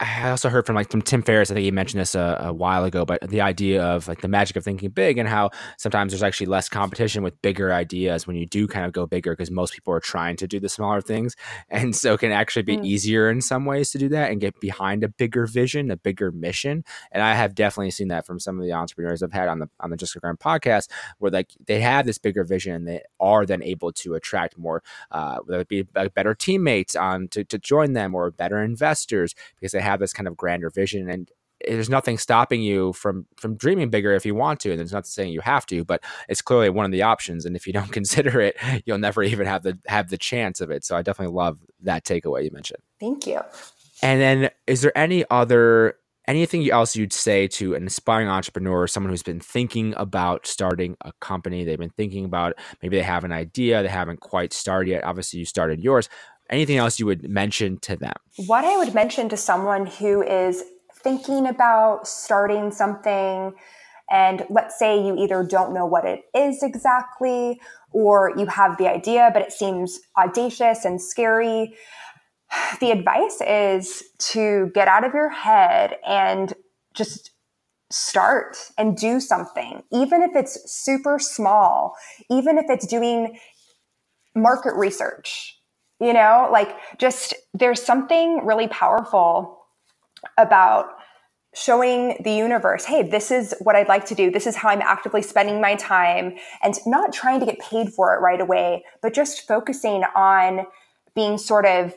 I 0.00 0.30
also 0.30 0.48
heard 0.48 0.66
from 0.66 0.74
like 0.74 0.90
from 0.90 1.02
Tim 1.02 1.22
Ferriss. 1.22 1.52
I 1.52 1.54
think 1.54 1.64
he 1.64 1.70
mentioned 1.70 2.00
this 2.00 2.16
a, 2.16 2.36
a, 2.46 2.52
while 2.52 2.84
ago, 2.84 3.04
but 3.04 3.20
the 3.28 3.40
idea 3.40 3.82
of 3.82 4.08
like 4.08 4.22
the 4.22 4.28
magic 4.28 4.56
of 4.56 4.64
thinking 4.64 4.90
big 4.90 5.18
and 5.18 5.28
how 5.28 5.50
sometimes 5.78 6.10
there's 6.10 6.22
actually 6.22 6.46
less 6.46 6.68
competition 6.68 7.22
with 7.22 7.40
bigger 7.42 7.72
ideas 7.72 8.26
when 8.26 8.34
you 8.34 8.44
do 8.44 8.66
kind 8.66 8.84
of 8.84 8.92
go 8.92 9.06
bigger 9.06 9.32
because 9.32 9.52
most 9.52 9.72
people 9.72 9.94
are 9.94 10.00
trying 10.00 10.34
to 10.36 10.48
do 10.48 10.58
the 10.58 10.68
smaller 10.68 11.00
things, 11.00 11.36
and 11.68 11.94
so 11.94 12.14
it 12.14 12.20
can 12.20 12.32
actually 12.32 12.62
be 12.62 12.76
mm. 12.76 12.84
easier 12.84 13.30
in 13.30 13.40
some 13.40 13.66
ways 13.66 13.90
to 13.92 13.98
do 13.98 14.08
that 14.08 14.32
and 14.32 14.40
get 14.40 14.58
behind 14.60 15.04
a 15.04 15.08
bigger 15.08 15.46
vision, 15.46 15.92
a 15.92 15.96
bigger 15.96 16.32
mission. 16.32 16.84
And 17.12 17.22
I 17.22 17.34
have 17.34 17.54
definitely 17.54 17.92
seen 17.92 18.08
that 18.08 18.26
from 18.26 18.40
some 18.40 18.58
of 18.58 18.64
the 18.64 18.72
entrepreneurs 18.72 19.22
I've 19.22 19.32
had 19.32 19.48
on 19.48 19.60
the 19.60 19.68
on 19.78 19.90
the 19.90 19.96
Just 19.96 20.20
Grind 20.20 20.40
podcast, 20.40 20.88
where 21.18 21.30
like 21.30 21.52
they 21.66 21.80
have 21.80 22.04
this 22.04 22.18
bigger 22.18 22.42
vision 22.42 22.74
and 22.74 22.88
they 22.88 23.02
are 23.20 23.46
then 23.46 23.62
able 23.62 23.92
to 23.92 24.14
attract 24.14 24.58
more, 24.58 24.82
uh, 25.12 25.38
whether 25.44 25.60
it 25.60 25.68
be 25.68 25.82
better 25.82 26.34
teammates 26.34 26.96
on 26.96 27.28
to, 27.28 27.44
to 27.44 27.58
join 27.58 27.92
them 27.92 28.12
or 28.14 28.30
better 28.32 28.60
investors 28.60 29.36
because 29.54 29.70
they 29.70 29.83
have 29.84 30.00
this 30.00 30.12
kind 30.12 30.28
of 30.28 30.36
grander 30.36 30.70
vision 30.70 31.08
and 31.08 31.30
there's 31.66 31.90
nothing 31.90 32.18
stopping 32.18 32.62
you 32.62 32.92
from 32.92 33.26
from 33.36 33.56
dreaming 33.56 33.90
bigger 33.90 34.12
if 34.12 34.26
you 34.26 34.34
want 34.34 34.60
to 34.60 34.70
and 34.70 34.78
there's 34.78 34.92
not 34.92 35.06
saying 35.06 35.32
you 35.32 35.40
have 35.40 35.66
to 35.66 35.84
but 35.84 36.02
it's 36.28 36.42
clearly 36.42 36.68
one 36.68 36.84
of 36.84 36.92
the 36.92 37.02
options 37.02 37.44
and 37.44 37.56
if 37.56 37.66
you 37.66 37.72
don't 37.72 37.92
consider 37.92 38.40
it 38.40 38.56
you'll 38.84 38.98
never 38.98 39.22
even 39.22 39.46
have 39.46 39.62
the 39.62 39.78
have 39.86 40.10
the 40.10 40.18
chance 40.18 40.60
of 40.60 40.70
it. 40.70 40.84
So 40.84 40.96
i 40.96 41.02
definitely 41.02 41.34
love 41.34 41.58
that 41.82 42.04
takeaway 42.04 42.44
you 42.44 42.50
mentioned. 42.52 42.82
Thank 43.00 43.26
you. 43.26 43.40
And 44.02 44.20
then 44.20 44.50
is 44.66 44.82
there 44.82 44.96
any 44.96 45.24
other 45.30 45.96
anything 46.26 46.70
else 46.70 46.96
you'd 46.96 47.12
say 47.12 47.46
to 47.46 47.74
an 47.74 47.86
aspiring 47.86 48.28
entrepreneur 48.28 48.86
someone 48.86 49.10
who's 49.10 49.22
been 49.22 49.40
thinking 49.40 49.94
about 49.96 50.46
starting 50.46 50.96
a 51.02 51.12
company? 51.20 51.64
They've 51.64 51.78
been 51.78 51.90
thinking 51.90 52.24
about 52.24 52.54
maybe 52.82 52.96
they 52.96 53.02
have 53.02 53.24
an 53.24 53.32
idea 53.32 53.82
they 53.82 53.88
haven't 53.88 54.20
quite 54.20 54.52
started 54.52 54.90
yet. 54.90 55.04
Obviously 55.04 55.38
you 55.38 55.44
started 55.44 55.80
yours 55.80 56.08
anything 56.50 56.76
else 56.76 56.98
you 56.98 57.06
would 57.06 57.28
mention 57.28 57.78
to 57.80 57.96
them? 57.96 58.14
What 58.46 58.64
I 58.64 58.76
would 58.76 58.94
mention 58.94 59.28
to 59.30 59.36
someone 59.36 59.86
who 59.86 60.22
is 60.22 60.62
thinking 61.02 61.46
about 61.46 62.06
starting 62.06 62.70
something, 62.70 63.54
and 64.10 64.46
let's 64.50 64.78
say 64.78 64.98
you 64.98 65.16
either 65.16 65.44
don't 65.44 65.74
know 65.74 65.86
what 65.86 66.04
it 66.04 66.24
is 66.34 66.62
exactly, 66.62 67.60
or 67.92 68.32
you 68.36 68.46
have 68.46 68.76
the 68.78 68.88
idea, 68.88 69.30
but 69.32 69.42
it 69.42 69.52
seems 69.52 70.00
audacious 70.18 70.84
and 70.84 71.00
scary. 71.00 71.74
The 72.80 72.90
advice 72.90 73.40
is 73.40 74.02
to 74.30 74.70
get 74.74 74.88
out 74.88 75.04
of 75.04 75.14
your 75.14 75.30
head 75.30 75.96
and 76.06 76.52
just 76.94 77.30
start 77.90 78.56
and 78.78 78.96
do 78.96 79.20
something, 79.20 79.82
even 79.92 80.22
if 80.22 80.30
it's 80.34 80.58
super 80.70 81.18
small, 81.18 81.94
even 82.30 82.58
if 82.58 82.66
it's 82.68 82.86
doing 82.86 83.38
market 84.34 84.74
research 84.74 85.53
you 86.00 86.12
know, 86.12 86.48
like 86.52 86.76
just 86.98 87.34
there's 87.52 87.82
something 87.82 88.44
really 88.44 88.68
powerful 88.68 89.66
about 90.38 90.86
showing 91.54 92.16
the 92.24 92.32
universe, 92.32 92.84
hey, 92.84 93.02
this 93.02 93.30
is 93.30 93.54
what 93.60 93.76
I'd 93.76 93.88
like 93.88 94.04
to 94.06 94.14
do. 94.14 94.30
This 94.30 94.46
is 94.46 94.56
how 94.56 94.70
I'm 94.70 94.82
actively 94.82 95.22
spending 95.22 95.60
my 95.60 95.76
time 95.76 96.34
and 96.62 96.74
not 96.84 97.12
trying 97.12 97.38
to 97.40 97.46
get 97.46 97.60
paid 97.60 97.92
for 97.92 98.12
it 98.14 98.20
right 98.20 98.40
away, 98.40 98.84
but 99.02 99.14
just 99.14 99.46
focusing 99.46 100.02
on 100.16 100.66
being 101.14 101.38
sort 101.38 101.64
of 101.64 101.94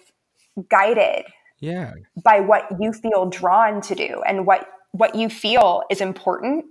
guided 0.70 1.26
yeah 1.60 1.94
by 2.24 2.40
what 2.40 2.68
you 2.80 2.92
feel 2.94 3.30
drawn 3.30 3.82
to 3.82 3.96
do 3.96 4.22
and 4.26 4.46
what 4.46 4.68
what 4.92 5.16
you 5.16 5.30
feel 5.30 5.84
is 5.90 6.02
important 6.02 6.66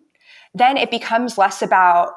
then 0.54 0.76
it 0.76 0.90
becomes 0.90 1.38
less 1.38 1.62
about 1.62 2.12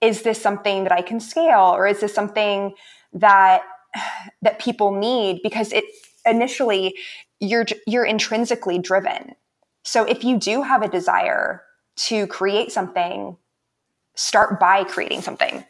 is 0.00 0.22
this 0.22 0.40
something 0.40 0.84
that 0.84 0.92
I 0.92 1.00
can 1.00 1.20
scale 1.20 1.74
or 1.74 1.86
is 1.86 2.00
this 2.00 2.14
something 2.14 2.74
that 3.14 3.62
that 4.42 4.58
people 4.58 4.92
need 4.92 5.40
because 5.42 5.72
it 5.72 5.84
initially 6.26 6.94
you're 7.40 7.66
you're 7.86 8.04
intrinsically 8.04 8.78
driven. 8.78 9.34
So 9.82 10.04
if 10.04 10.24
you 10.24 10.38
do 10.38 10.62
have 10.62 10.82
a 10.82 10.88
desire 10.88 11.62
to 11.96 12.26
create 12.26 12.72
something, 12.72 13.36
start 14.14 14.58
by 14.58 14.84
creating 14.84 15.20
something. 15.20 15.64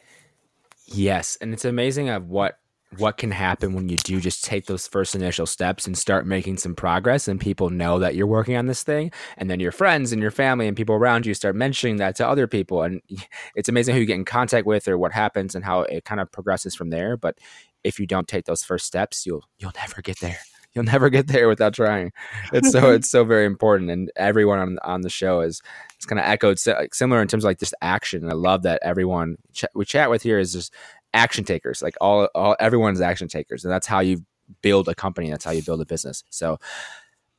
Yes, 0.85 1.37
and 1.41 1.53
it's 1.53 1.65
amazing 1.65 2.09
of 2.09 2.29
what 2.29 2.59
what 2.97 3.17
can 3.17 3.31
happen 3.31 3.73
when 3.73 3.89
you 3.89 3.95
do 3.97 4.19
just 4.19 4.43
take 4.43 4.65
those 4.65 4.87
first 4.87 5.15
initial 5.15 5.45
steps 5.45 5.85
and 5.85 5.97
start 5.97 6.25
making 6.25 6.57
some 6.57 6.75
progress 6.75 7.27
and 7.27 7.39
people 7.39 7.69
know 7.69 7.99
that 7.99 8.15
you're 8.15 8.27
working 8.27 8.55
on 8.55 8.65
this 8.65 8.83
thing 8.83 9.11
and 9.37 9.49
then 9.49 9.59
your 9.59 9.71
friends 9.71 10.11
and 10.11 10.21
your 10.21 10.31
family 10.31 10.67
and 10.67 10.77
people 10.77 10.95
around 10.95 11.25
you 11.25 11.33
start 11.33 11.55
mentioning 11.55 11.97
that 11.97 12.15
to 12.15 12.27
other 12.27 12.47
people 12.47 12.83
and 12.83 13.01
it's 13.55 13.69
amazing 13.69 13.93
who 13.93 14.01
you 14.01 14.07
get 14.07 14.15
in 14.15 14.25
contact 14.25 14.65
with 14.65 14.87
or 14.87 14.97
what 14.97 15.11
happens 15.11 15.55
and 15.55 15.65
how 15.65 15.81
it 15.81 16.05
kind 16.05 16.21
of 16.21 16.31
progresses 16.31 16.75
from 16.75 16.89
there 16.89 17.17
but 17.17 17.37
if 17.85 17.99
you 17.99 18.07
don't 18.07 18.27
take 18.27 18.45
those 18.45 18.63
first 18.63 18.85
steps, 18.85 19.25
you'll 19.25 19.45
you'll 19.59 19.71
never 19.79 20.01
get 20.01 20.19
there. 20.19 20.39
You'll 20.73 20.83
never 20.83 21.09
get 21.09 21.27
there 21.27 21.47
without 21.47 21.73
trying. 21.73 22.11
It's 22.51 22.71
so 22.71 22.91
it's 22.91 23.09
so 23.09 23.23
very 23.23 23.45
important, 23.45 23.91
and 23.91 24.11
everyone 24.17 24.59
on 24.59 24.79
on 24.83 25.01
the 25.01 25.09
show 25.09 25.39
is 25.39 25.61
it's 25.95 26.05
kind 26.05 26.19
of 26.19 26.25
echoed 26.25 26.59
similar 26.59 27.21
in 27.21 27.27
terms 27.29 27.45
of 27.45 27.49
like 27.49 27.59
just 27.59 27.75
action. 27.81 28.23
And 28.23 28.31
I 28.31 28.35
love 28.35 28.63
that 28.63 28.81
everyone 28.83 29.37
ch- 29.53 29.65
we 29.75 29.85
chat 29.85 30.09
with 30.09 30.23
here 30.23 30.39
is 30.39 30.51
just 30.51 30.73
action 31.15 31.43
takers. 31.43 31.81
Like 31.81 31.95
all 31.99 32.25
all 32.35 32.55
everyone's 32.59 33.01
action 33.01 33.27
takers, 33.27 33.65
and 33.65 33.71
that's 33.71 33.87
how 33.87 33.99
you 33.99 34.23
build 34.61 34.87
a 34.87 34.95
company. 34.95 35.31
That's 35.31 35.45
how 35.45 35.51
you 35.51 35.63
build 35.63 35.81
a 35.81 35.85
business. 35.85 36.23
So 36.29 36.59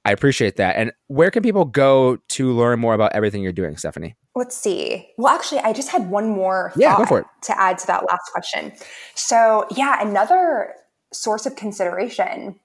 I 0.06 0.12
appreciate 0.12 0.54
that. 0.56 0.76
And 0.76 0.92
where 1.08 1.32
can 1.32 1.42
people 1.42 1.64
go 1.64 2.18
to 2.28 2.52
learn 2.52 2.78
more 2.78 2.94
about 2.94 3.12
everything 3.12 3.42
you're 3.42 3.52
doing, 3.52 3.76
Stephanie? 3.76 4.14
Let's 4.36 4.56
see. 4.56 5.08
Well, 5.18 5.34
actually, 5.34 5.58
I 5.60 5.72
just 5.72 5.88
had 5.88 6.08
one 6.08 6.28
more 6.28 6.72
yeah, 6.76 6.96
go 6.96 7.06
for 7.06 7.18
it. 7.20 7.26
to 7.42 7.60
add 7.60 7.78
to 7.78 7.86
that 7.88 8.04
last 8.08 8.30
question. 8.32 8.72
So, 9.16 9.66
yeah, 9.74 10.00
another 10.06 10.74
source 11.12 11.44
of 11.44 11.56
consideration 11.56 12.60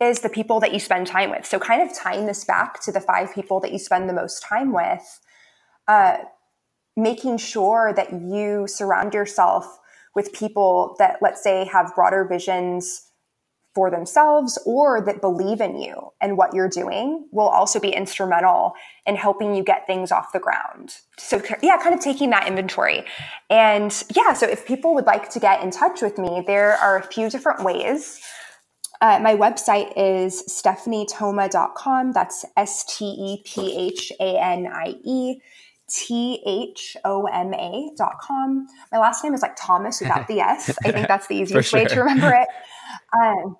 is 0.00 0.20
the 0.20 0.28
people 0.28 0.58
that 0.58 0.72
you 0.72 0.80
spend 0.80 1.06
time 1.06 1.30
with. 1.30 1.46
So, 1.46 1.60
kind 1.60 1.88
of 1.88 1.96
tying 1.96 2.26
this 2.26 2.44
back 2.44 2.80
to 2.82 2.90
the 2.90 3.00
five 3.00 3.32
people 3.32 3.60
that 3.60 3.72
you 3.72 3.78
spend 3.78 4.08
the 4.08 4.14
most 4.14 4.42
time 4.42 4.72
with, 4.72 5.20
uh, 5.86 6.16
making 6.96 7.38
sure 7.38 7.92
that 7.94 8.12
you 8.12 8.66
surround 8.66 9.14
yourself 9.14 9.78
with 10.16 10.32
people 10.32 10.96
that, 10.98 11.18
let's 11.20 11.42
say, 11.42 11.66
have 11.66 11.94
broader 11.94 12.24
visions 12.24 13.02
for 13.74 13.90
themselves 13.90 14.58
or 14.64 15.02
that 15.02 15.20
believe 15.20 15.60
in 15.60 15.78
you 15.78 16.10
and 16.22 16.38
what 16.38 16.54
you're 16.54 16.68
doing 16.68 17.28
will 17.30 17.46
also 17.46 17.78
be 17.78 17.90
instrumental 17.90 18.72
in 19.04 19.14
helping 19.14 19.54
you 19.54 19.62
get 19.62 19.86
things 19.86 20.10
off 20.10 20.32
the 20.32 20.38
ground. 20.38 20.96
So, 21.18 21.42
yeah, 21.62 21.76
kind 21.76 21.94
of 21.94 22.00
taking 22.00 22.30
that 22.30 22.48
inventory. 22.48 23.04
And 23.50 23.92
yeah, 24.16 24.32
so 24.32 24.46
if 24.48 24.66
people 24.66 24.94
would 24.94 25.04
like 25.04 25.28
to 25.28 25.38
get 25.38 25.62
in 25.62 25.70
touch 25.70 26.00
with 26.00 26.16
me, 26.16 26.42
there 26.46 26.72
are 26.72 26.96
a 26.96 27.02
few 27.02 27.28
different 27.28 27.62
ways. 27.62 28.18
Uh, 29.02 29.18
my 29.18 29.36
website 29.36 29.92
is 29.94 30.42
stephaniethoma.com. 30.48 32.12
That's 32.12 32.46
S 32.56 32.82
T 32.96 33.04
E 33.04 33.42
P 33.44 33.76
H 33.76 34.10
A 34.18 34.38
N 34.38 34.66
I 34.72 34.94
E 35.04 35.40
T 35.88 36.42
H 36.44 36.96
O 37.04 37.26
M 37.26 37.54
A 37.54 37.90
dot 37.96 38.18
com. 38.20 38.66
My 38.90 38.98
last 38.98 39.22
name 39.22 39.34
is 39.34 39.42
like 39.42 39.56
Thomas 39.56 40.00
without 40.00 40.26
the 40.26 40.40
S. 40.40 40.76
I 40.84 40.92
think 40.92 41.06
that's 41.06 41.28
the 41.28 41.36
easiest 41.36 41.70
sure. 41.70 41.80
way 41.80 41.86
to 41.86 42.00
remember 42.00 42.32
it. 42.32 42.48
Um, 43.20 43.56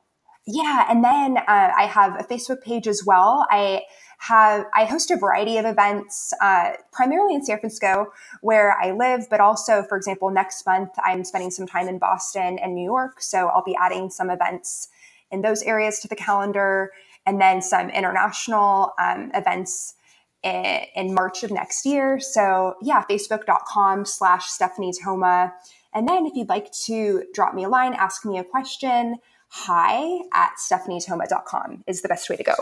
yeah, 0.47 0.87
and 0.89 1.03
then 1.03 1.37
uh, 1.39 1.73
I 1.77 1.87
have 1.91 2.15
a 2.21 2.23
Facebook 2.23 2.63
page 2.63 2.87
as 2.87 3.03
well. 3.05 3.47
I 3.51 3.83
have 4.19 4.67
I 4.75 4.85
host 4.85 5.11
a 5.11 5.17
variety 5.17 5.59
of 5.59 5.65
events, 5.65 6.33
uh, 6.41 6.73
primarily 6.93 7.35
in 7.35 7.45
San 7.45 7.59
Francisco, 7.59 8.07
where 8.41 8.77
I 8.81 8.93
live, 8.93 9.29
but 9.29 9.41
also, 9.41 9.83
for 9.83 9.97
example, 9.97 10.31
next 10.31 10.65
month 10.65 10.91
I'm 11.05 11.25
spending 11.25 11.51
some 11.51 11.67
time 11.67 11.89
in 11.89 11.99
Boston 11.99 12.59
and 12.59 12.75
New 12.75 12.85
York, 12.85 13.21
so 13.21 13.49
I'll 13.49 13.65
be 13.65 13.77
adding 13.81 14.11
some 14.11 14.31
events 14.31 14.89
in 15.31 15.43
those 15.43 15.63
areas 15.63 15.99
to 16.01 16.09
the 16.09 16.17
calendar, 16.17 16.93
and 17.27 17.41
then 17.41 17.61
some 17.61 17.91
international 17.91 18.93
um, 19.01 19.33
events 19.35 19.95
in, 20.43 20.81
in, 20.95 21.15
March 21.15 21.43
of 21.43 21.51
next 21.51 21.85
year. 21.87 22.21
So 22.21 22.75
yeah, 22.83 23.05
Facebook.com/slash 23.09 24.47
Stephanie 24.47 24.93
Thoma, 24.93 25.53
and 25.95 26.09
then 26.09 26.27
if 26.27 26.35
you'd 26.35 26.49
like 26.49 26.71
to 26.87 27.25
drop 27.35 27.55
me 27.55 27.65
a 27.65 27.69
line, 27.69 27.95
ask 27.95 28.25
me 28.25 28.39
a 28.39 28.45
question 28.45 29.17
hi 29.49 30.21
at 30.33 30.53
stephaniethoma.com 30.59 31.85
is 31.87 32.03
the 32.03 32.09
best 32.09 32.29
way 32.29 32.37
to 32.37 32.43
go. 32.43 32.55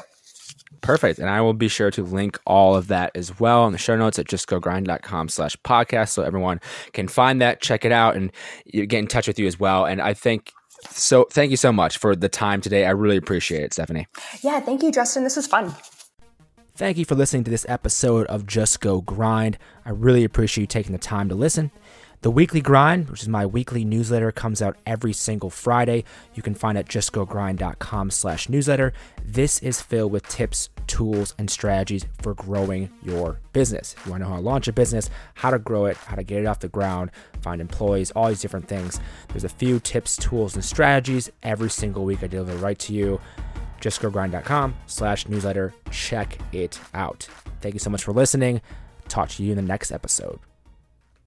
Perfect. 0.80 1.18
And 1.18 1.30
I 1.30 1.40
will 1.40 1.54
be 1.54 1.68
sure 1.68 1.90
to 1.90 2.02
link 2.02 2.38
all 2.46 2.76
of 2.76 2.88
that 2.88 3.10
as 3.14 3.40
well 3.40 3.66
in 3.66 3.72
the 3.72 3.78
show 3.78 3.96
notes 3.96 4.18
at 4.18 4.26
justgogrind.com 4.26 5.28
slash 5.28 5.56
podcast 5.64 6.10
so 6.10 6.22
everyone 6.22 6.60
can 6.92 7.08
find 7.08 7.40
that, 7.40 7.62
check 7.62 7.84
it 7.84 7.92
out, 7.92 8.16
and 8.16 8.30
get 8.72 8.92
in 8.92 9.06
touch 9.06 9.26
with 9.26 9.38
you 9.38 9.46
as 9.46 9.58
well. 9.58 9.86
And 9.86 10.02
I 10.02 10.14
think 10.14 10.52
so 10.90 11.26
thank 11.30 11.50
you 11.50 11.56
so 11.56 11.72
much 11.72 11.96
for 11.96 12.14
the 12.14 12.28
time 12.28 12.60
today. 12.60 12.84
I 12.84 12.90
really 12.90 13.16
appreciate 13.16 13.62
it, 13.62 13.72
Stephanie. 13.72 14.06
Yeah, 14.42 14.60
thank 14.60 14.82
you, 14.82 14.92
Justin. 14.92 15.24
This 15.24 15.36
was 15.36 15.46
fun. 15.46 15.74
Thank 16.76 16.98
you 16.98 17.04
for 17.04 17.14
listening 17.14 17.44
to 17.44 17.52
this 17.52 17.64
episode 17.68 18.26
of 18.26 18.48
Just 18.48 18.80
Go 18.80 19.00
Grind. 19.00 19.58
I 19.84 19.90
really 19.90 20.24
appreciate 20.24 20.62
you 20.62 20.66
taking 20.66 20.90
the 20.90 20.98
time 20.98 21.28
to 21.28 21.36
listen. 21.36 21.70
The 22.22 22.32
Weekly 22.32 22.60
Grind, 22.60 23.10
which 23.10 23.22
is 23.22 23.28
my 23.28 23.46
weekly 23.46 23.84
newsletter, 23.84 24.32
comes 24.32 24.60
out 24.60 24.76
every 24.84 25.12
single 25.12 25.50
Friday. 25.50 26.02
You 26.34 26.42
can 26.42 26.56
find 26.56 26.76
it 26.76 26.80
at 26.80 26.88
justgogrind.com 26.88 28.10
slash 28.10 28.48
newsletter. 28.48 28.92
This 29.24 29.60
is 29.60 29.80
filled 29.80 30.10
with 30.10 30.26
tips, 30.26 30.68
tools, 30.88 31.32
and 31.38 31.48
strategies 31.48 32.06
for 32.20 32.34
growing 32.34 32.90
your 33.04 33.38
business. 33.52 33.94
If 33.96 34.06
you 34.06 34.10
want 34.10 34.24
to 34.24 34.26
know 34.26 34.34
how 34.34 34.40
to 34.40 34.44
launch 34.44 34.66
a 34.66 34.72
business, 34.72 35.10
how 35.34 35.52
to 35.52 35.60
grow 35.60 35.84
it, 35.84 35.96
how 35.96 36.16
to 36.16 36.24
get 36.24 36.40
it 36.40 36.46
off 36.46 36.58
the 36.58 36.68
ground, 36.68 37.12
find 37.40 37.60
employees, 37.60 38.10
all 38.16 38.26
these 38.30 38.40
different 38.40 38.66
things. 38.66 38.98
There's 39.28 39.44
a 39.44 39.48
few 39.48 39.78
tips, 39.78 40.16
tools, 40.16 40.56
and 40.56 40.64
strategies 40.64 41.30
every 41.44 41.70
single 41.70 42.04
week 42.04 42.24
I 42.24 42.26
deliver 42.26 42.56
right 42.56 42.80
to 42.80 42.92
you. 42.92 43.20
justgogrind.com 43.84 44.74
slash 44.86 45.28
newsletter. 45.28 45.74
Check 45.90 46.38
it 46.52 46.80
out. 46.94 47.28
Thank 47.60 47.74
you 47.74 47.78
so 47.78 47.90
much 47.90 48.02
for 48.02 48.12
listening. 48.12 48.62
Talk 49.08 49.28
to 49.30 49.44
you 49.44 49.50
in 49.50 49.56
the 49.56 49.62
next 49.62 49.92
episode. 49.92 50.40